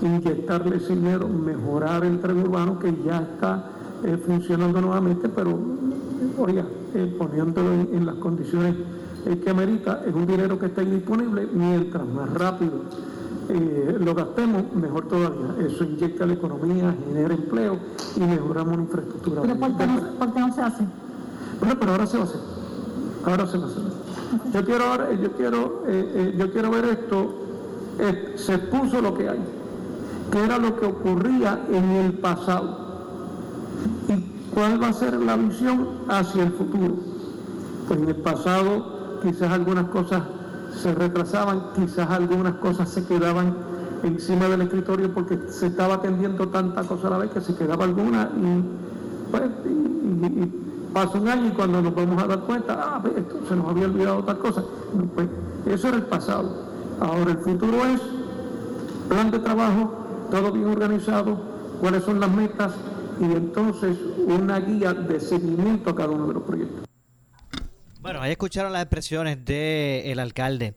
inyectarle 0.02 0.78
ese 0.78 0.96
dinero, 0.96 1.28
mejorar 1.28 2.04
el 2.04 2.20
tren 2.20 2.40
urbano 2.40 2.80
que 2.80 2.94
ya 3.06 3.20
está 3.20 3.72
eh, 4.04 4.18
funcionando 4.26 4.80
nuevamente, 4.82 5.28
pero 5.30 5.58
oiga, 6.38 6.66
eh, 6.94 7.16
poniéndolo 7.18 7.74
en, 7.74 8.06
las 8.06 8.16
condiciones 8.16 8.76
eh, 9.26 9.40
que 9.40 9.50
amerita, 9.50 10.04
es 10.08 10.14
un 10.14 10.28
dinero 10.28 10.60
que 10.60 10.68
está 10.68 10.82
disponible, 10.82 11.48
mientras 11.52 12.06
más 12.08 12.32
rápido 12.32 12.74
lo 13.50 14.16
gastemos, 14.16 14.64
mejor 14.74 15.08
todavía. 15.08 15.68
Eso 15.68 15.84
inyecta 15.84 16.26
la 16.26 16.34
economía, 16.34 16.96
genera 17.08 17.34
empleo 17.34 17.78
y 18.16 18.20
mejoramos 18.20 18.76
la 18.76 18.84
infraestructura. 18.84 19.42
¿Pero 19.42 19.58
por 19.58 19.78
qué, 20.34 20.40
no, 20.40 20.54
se 20.54 20.62
hace? 20.62 20.84
Bueno, 21.60 21.76
pero 21.80 21.92
ahora 21.92 22.08
se 22.08 22.18
va 22.18 22.24
a 22.24 22.28
hacer. 22.28 22.42
Ahora 23.26 23.48
se 23.48 23.58
va 23.58 23.66
a 23.66 23.68
hacer. 23.68 23.84
Yo 24.54 24.66
quiero, 24.66 25.14
yo 25.22 25.32
quiero, 25.32 25.84
yo 26.38 26.52
quiero 26.52 26.72
ver 26.72 26.86
esto, 26.86 27.36
se 28.36 28.58
puso 28.58 29.02
lo 29.02 29.14
que 29.14 29.30
hay, 29.30 29.40
que 30.32 30.44
era 30.44 30.58
lo 30.58 30.78
que 30.78 30.86
ocurría 30.86 31.60
en 31.72 31.92
el 31.92 32.14
pasado 32.14 32.88
¿Y 34.08 34.22
cuál 34.54 34.82
va 34.82 34.90
a 34.90 34.94
ser 34.94 35.14
la 35.20 35.36
visión 35.36 35.88
hacia 36.08 36.44
el 36.44 36.52
futuro? 36.52 36.96
Pues 37.88 38.00
en 38.00 38.10
el 38.10 38.16
pasado 38.16 39.20
quizás 39.22 39.52
algunas 39.52 39.88
cosas 39.90 40.24
se 40.78 40.94
retrasaban, 40.94 41.74
quizás 41.76 42.10
algunas 42.10 42.54
cosas 42.56 42.90
se 42.90 43.06
quedaban 43.06 43.56
encima 44.04 44.48
del 44.48 44.62
escritorio 44.62 45.14
porque 45.14 45.40
se 45.50 45.68
estaba 45.68 45.96
atendiendo 45.96 46.48
tanta 46.50 46.84
cosa 46.84 47.08
a 47.08 47.12
la 47.12 47.18
vez 47.18 47.32
que 47.32 47.42
se 47.42 47.56
quedaba 47.56 47.86
alguna 47.86 48.30
y, 48.38 49.32
pues, 49.32 49.44
pasa 50.94 51.18
un 51.18 51.28
año 51.28 51.48
y 51.48 51.52
cuando 51.52 51.82
nos 51.82 51.94
vamos 51.94 52.24
a 52.24 52.28
dar 52.28 52.40
cuenta, 52.42 52.78
ah, 52.80 53.00
pues, 53.02 53.18
esto, 53.18 53.40
se 53.48 53.56
nos 53.56 53.68
había 53.68 53.86
olvidado 53.86 54.18
otra 54.20 54.36
cosa. 54.36 54.64
Pues 55.16 55.28
eso 55.66 55.88
era 55.90 55.98
el 55.98 56.04
pasado. 56.04 56.50
Ahora 57.00 57.32
el 57.32 57.38
futuro 57.40 57.86
es 57.86 58.02
plan 59.10 59.32
de 59.32 59.40
trabajo, 59.40 59.92
todo 60.32 60.52
bien 60.52 60.68
organizado, 60.68 61.38
cuáles 61.80 62.04
son 62.04 62.20
las 62.20 62.32
metas, 62.32 62.74
y 63.20 63.26
entonces 63.26 63.98
una 64.28 64.60
guía 64.60 64.94
de 64.94 65.20
seguimiento 65.20 65.92
a 65.92 65.96
cada 65.96 66.10
uno 66.10 66.28
de 66.28 66.34
los 66.34 66.44
proyectos. 66.44 66.87
Bueno, 68.08 68.22
ahí 68.22 68.32
escucharon 68.32 68.72
las 68.72 68.84
expresiones 68.84 69.44
del 69.44 70.18
alcalde 70.20 70.76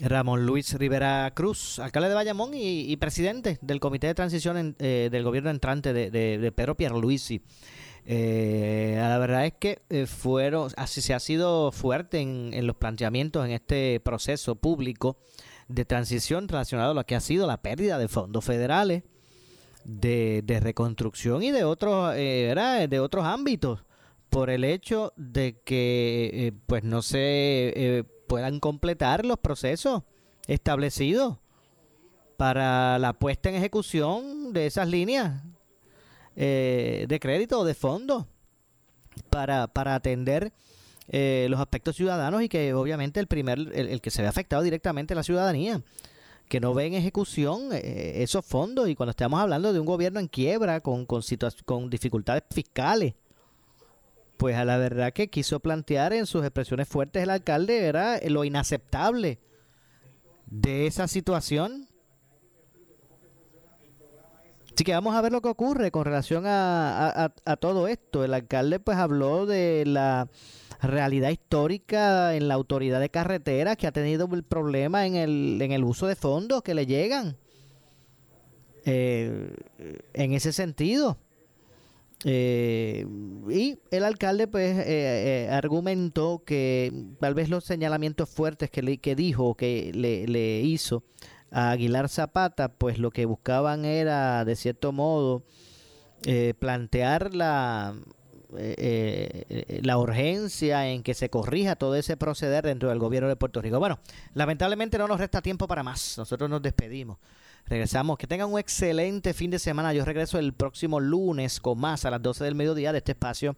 Ramón 0.00 0.46
Luis 0.46 0.72
Rivera 0.72 1.30
Cruz, 1.34 1.78
alcalde 1.78 2.08
de 2.08 2.14
Bayamón 2.14 2.52
y, 2.54 2.96
presidente 2.96 3.58
del 3.60 3.78
Comité 3.78 4.06
de 4.06 4.14
Transición 4.14 4.74
eh, 4.78 5.10
del 5.12 5.22
gobierno 5.22 5.50
entrante 5.50 5.92
de, 5.92 6.10
de, 6.10 6.52
Pedro 6.52 6.74
Pierluisi. 6.74 7.42
Eh, 8.06 8.94
la 8.96 9.18
verdad 9.18 9.44
es 9.44 9.52
que 9.60 9.82
eh, 9.90 10.06
fueron, 10.06 10.70
así 10.78 11.02
se 11.02 11.12
ha 11.12 11.20
sido 11.20 11.72
fuerte 11.72 12.20
en, 12.20 12.52
en, 12.54 12.66
los 12.66 12.76
planteamientos 12.76 13.44
en 13.44 13.50
este 13.50 14.00
proceso 14.00 14.54
público 14.54 15.18
de 15.68 15.84
transición 15.84 16.48
relacionado 16.48 16.92
a 16.92 16.94
lo 16.94 17.04
que 17.04 17.16
ha 17.16 17.20
sido 17.20 17.46
la 17.46 17.60
pérdida 17.60 17.98
de 17.98 18.08
fondos 18.08 18.46
federales, 18.46 19.02
de, 19.84 20.58
reconstrucción 20.62 21.42
y 21.42 21.50
de 21.50 21.64
otros, 21.64 22.14
eh, 22.16 22.86
de 22.88 22.98
otros 22.98 23.26
ámbitos 23.26 23.84
por 24.32 24.48
el 24.48 24.64
hecho 24.64 25.12
de 25.16 25.60
que 25.62 26.30
eh, 26.32 26.52
pues 26.64 26.84
no 26.84 27.02
se 27.02 27.18
eh, 27.20 28.04
puedan 28.26 28.60
completar 28.60 29.26
los 29.26 29.38
procesos 29.38 30.04
establecidos 30.46 31.36
para 32.38 32.98
la 32.98 33.12
puesta 33.12 33.50
en 33.50 33.56
ejecución 33.56 34.54
de 34.54 34.66
esas 34.66 34.88
líneas 34.88 35.42
de 36.34 37.18
crédito 37.20 37.60
o 37.60 37.64
de 37.66 37.74
fondo 37.74 38.26
para, 39.28 39.66
para 39.66 39.94
atender 39.94 40.50
los 41.10 41.60
aspectos 41.60 41.94
ciudadanos 41.94 42.42
y 42.42 42.48
que 42.48 42.72
obviamente 42.72 43.20
el 43.20 43.26
primer 43.26 43.58
el, 43.74 44.00
que 44.00 44.10
se 44.10 44.22
ve 44.22 44.28
afectado 44.28 44.62
directamente 44.62 45.14
la 45.14 45.24
ciudadanía 45.24 45.82
que 46.52 46.60
no 46.60 46.74
ve 46.74 46.84
en 46.84 46.92
ejecución 46.92 47.70
eh, 47.72 48.22
esos 48.22 48.44
fondos. 48.44 48.86
Y 48.86 48.94
cuando 48.94 49.12
estamos 49.12 49.40
hablando 49.40 49.72
de 49.72 49.80
un 49.80 49.86
gobierno 49.86 50.20
en 50.20 50.28
quiebra 50.28 50.80
con, 50.80 51.06
con, 51.06 51.22
con 51.64 51.88
dificultades 51.88 52.42
fiscales, 52.50 53.14
pues 54.42 54.56
a 54.56 54.64
la 54.64 54.76
verdad 54.76 55.12
que 55.12 55.30
quiso 55.30 55.60
plantear 55.60 56.12
en 56.12 56.26
sus 56.26 56.42
expresiones 56.42 56.88
fuertes 56.88 57.22
el 57.22 57.30
alcalde 57.30 57.86
era 57.86 58.18
lo 58.26 58.42
inaceptable 58.42 59.38
de 60.46 60.88
esa 60.88 61.06
situación. 61.06 61.86
Así 64.74 64.82
que 64.82 64.94
vamos 64.94 65.14
a 65.14 65.20
ver 65.20 65.30
lo 65.30 65.42
que 65.42 65.48
ocurre 65.48 65.92
con 65.92 66.04
relación 66.04 66.42
a, 66.44 67.32
todo 67.60 67.86
esto. 67.86 68.24
El 68.24 68.34
alcalde 68.34 68.80
pues 68.80 68.98
habló 68.98 69.46
de 69.46 69.84
la 69.86 70.28
realidad 70.80 71.30
histórica 71.30 72.34
en 72.34 72.48
la 72.48 72.54
autoridad 72.54 72.98
de 72.98 73.10
carretera 73.10 73.76
que 73.76 73.86
ha 73.86 73.92
tenido 73.92 74.28
el 74.32 74.42
problema 74.42 75.06
en 75.06 75.14
el, 75.14 75.62
en 75.62 75.70
el 75.70 75.84
uso 75.84 76.08
de 76.08 76.16
fondos 76.16 76.62
que 76.62 76.74
le 76.74 76.86
llegan. 76.86 77.36
Eh, 78.86 79.54
en 80.14 80.32
ese 80.32 80.52
sentido. 80.52 81.16
Eh, 82.24 83.06
y 83.50 83.78
el 83.90 84.04
alcalde 84.04 84.46
pues 84.46 84.76
eh, 84.86 85.48
argumentó 85.50 86.42
que 86.44 86.92
tal 87.18 87.34
vez 87.34 87.48
los 87.48 87.64
señalamientos 87.64 88.28
fuertes 88.28 88.70
que, 88.70 88.82
le, 88.82 88.98
que 88.98 89.16
dijo, 89.16 89.56
que 89.56 89.90
le, 89.92 90.26
le 90.28 90.60
hizo 90.60 91.02
a 91.50 91.70
Aguilar 91.72 92.08
Zapata, 92.08 92.68
pues 92.68 92.98
lo 92.98 93.10
que 93.10 93.26
buscaban 93.26 93.84
era, 93.84 94.44
de 94.44 94.56
cierto 94.56 94.92
modo, 94.92 95.42
plantear 96.58 97.34
la, 97.34 97.94
la 99.82 99.98
urgencia 99.98 100.88
en 100.88 101.02
que 101.02 101.14
se 101.14 101.28
corrija 101.28 101.76
todo 101.76 101.96
ese 101.96 102.16
proceder 102.16 102.64
dentro 102.64 102.88
del 102.88 102.98
gobierno 102.98 103.28
de 103.28 103.36
Puerto 103.36 103.60
Rico. 103.60 103.78
Bueno, 103.78 103.98
lamentablemente 104.34 104.96
no 104.96 105.08
nos 105.08 105.18
resta 105.18 105.42
tiempo 105.42 105.66
para 105.66 105.82
más. 105.82 106.16
Nosotros 106.16 106.48
nos 106.48 106.62
despedimos. 106.62 107.18
Regresamos. 107.66 108.18
Que 108.18 108.26
tengan 108.26 108.52
un 108.52 108.58
excelente 108.58 109.34
fin 109.34 109.50
de 109.50 109.58
semana. 109.58 109.92
Yo 109.92 110.04
regreso 110.04 110.38
el 110.38 110.52
próximo 110.52 111.00
lunes 111.00 111.60
con 111.60 111.78
más 111.78 112.04
a 112.04 112.10
las 112.10 112.22
12 112.22 112.44
del 112.44 112.54
mediodía 112.54 112.92
de 112.92 112.98
este 112.98 113.12
espacio 113.12 113.56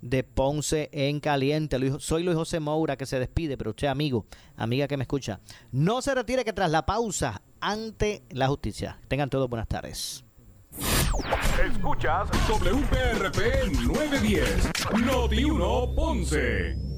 de 0.00 0.22
Ponce 0.24 0.88
en 0.92 1.20
Caliente. 1.20 1.78
Soy 1.98 2.22
Luis 2.22 2.36
José 2.36 2.60
Moura 2.60 2.96
que 2.96 3.06
se 3.06 3.18
despide, 3.18 3.56
pero 3.56 3.70
usted 3.70 3.88
amigo, 3.88 4.26
amiga 4.56 4.86
que 4.86 4.96
me 4.96 5.04
escucha, 5.04 5.40
no 5.72 6.02
se 6.02 6.14
retire 6.14 6.44
que 6.44 6.52
tras 6.52 6.70
la 6.70 6.86
pausa 6.86 7.42
ante 7.60 8.22
la 8.30 8.48
justicia. 8.48 8.98
Tengan 9.08 9.30
todos 9.30 9.48
buenas 9.48 9.68
tardes. 9.68 10.24
Escuchas 11.64 12.28
WPRP 12.48 13.72
910, 13.86 14.70
Noti 15.04 15.44
1 15.44 15.94
Ponce. 15.94 16.95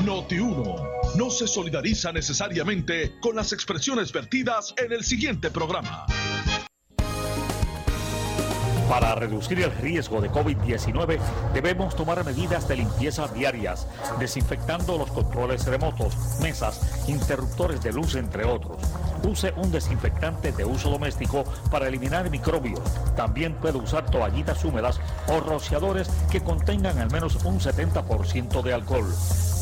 Noti 0.00 0.38
1 0.38 0.76
no 1.16 1.30
se 1.30 1.46
solidariza 1.46 2.10
necesariamente 2.12 3.12
con 3.20 3.36
las 3.36 3.52
expresiones 3.52 4.10
vertidas 4.10 4.74
en 4.76 4.92
el 4.92 5.04
siguiente 5.04 5.50
programa. 5.50 6.06
Para 8.88 9.14
reducir 9.14 9.60
el 9.60 9.70
riesgo 9.76 10.20
de 10.20 10.30
COVID-19 10.30 11.18
debemos 11.54 11.94
tomar 11.94 12.24
medidas 12.24 12.66
de 12.66 12.76
limpieza 12.76 13.28
diarias, 13.28 13.86
desinfectando 14.18 14.98
los 14.98 15.10
controles 15.10 15.66
remotos, 15.66 16.16
mesas, 16.40 17.08
interruptores 17.08 17.82
de 17.82 17.92
luz, 17.92 18.16
entre 18.16 18.44
otros. 18.44 18.78
Use 19.22 19.52
un 19.56 19.70
desinfectante 19.70 20.52
de 20.52 20.64
uso 20.64 20.90
doméstico 20.90 21.44
para 21.70 21.86
eliminar 21.86 22.28
microbios. 22.28 22.82
También 23.14 23.54
puede 23.54 23.78
usar 23.78 24.10
toallitas 24.10 24.64
húmedas 24.64 25.00
o 25.28 25.38
rociadores 25.40 26.08
que 26.30 26.40
contengan 26.40 26.98
al 26.98 27.10
menos 27.10 27.36
un 27.44 27.60
70% 27.60 28.62
de 28.62 28.72
alcohol. 28.72 29.06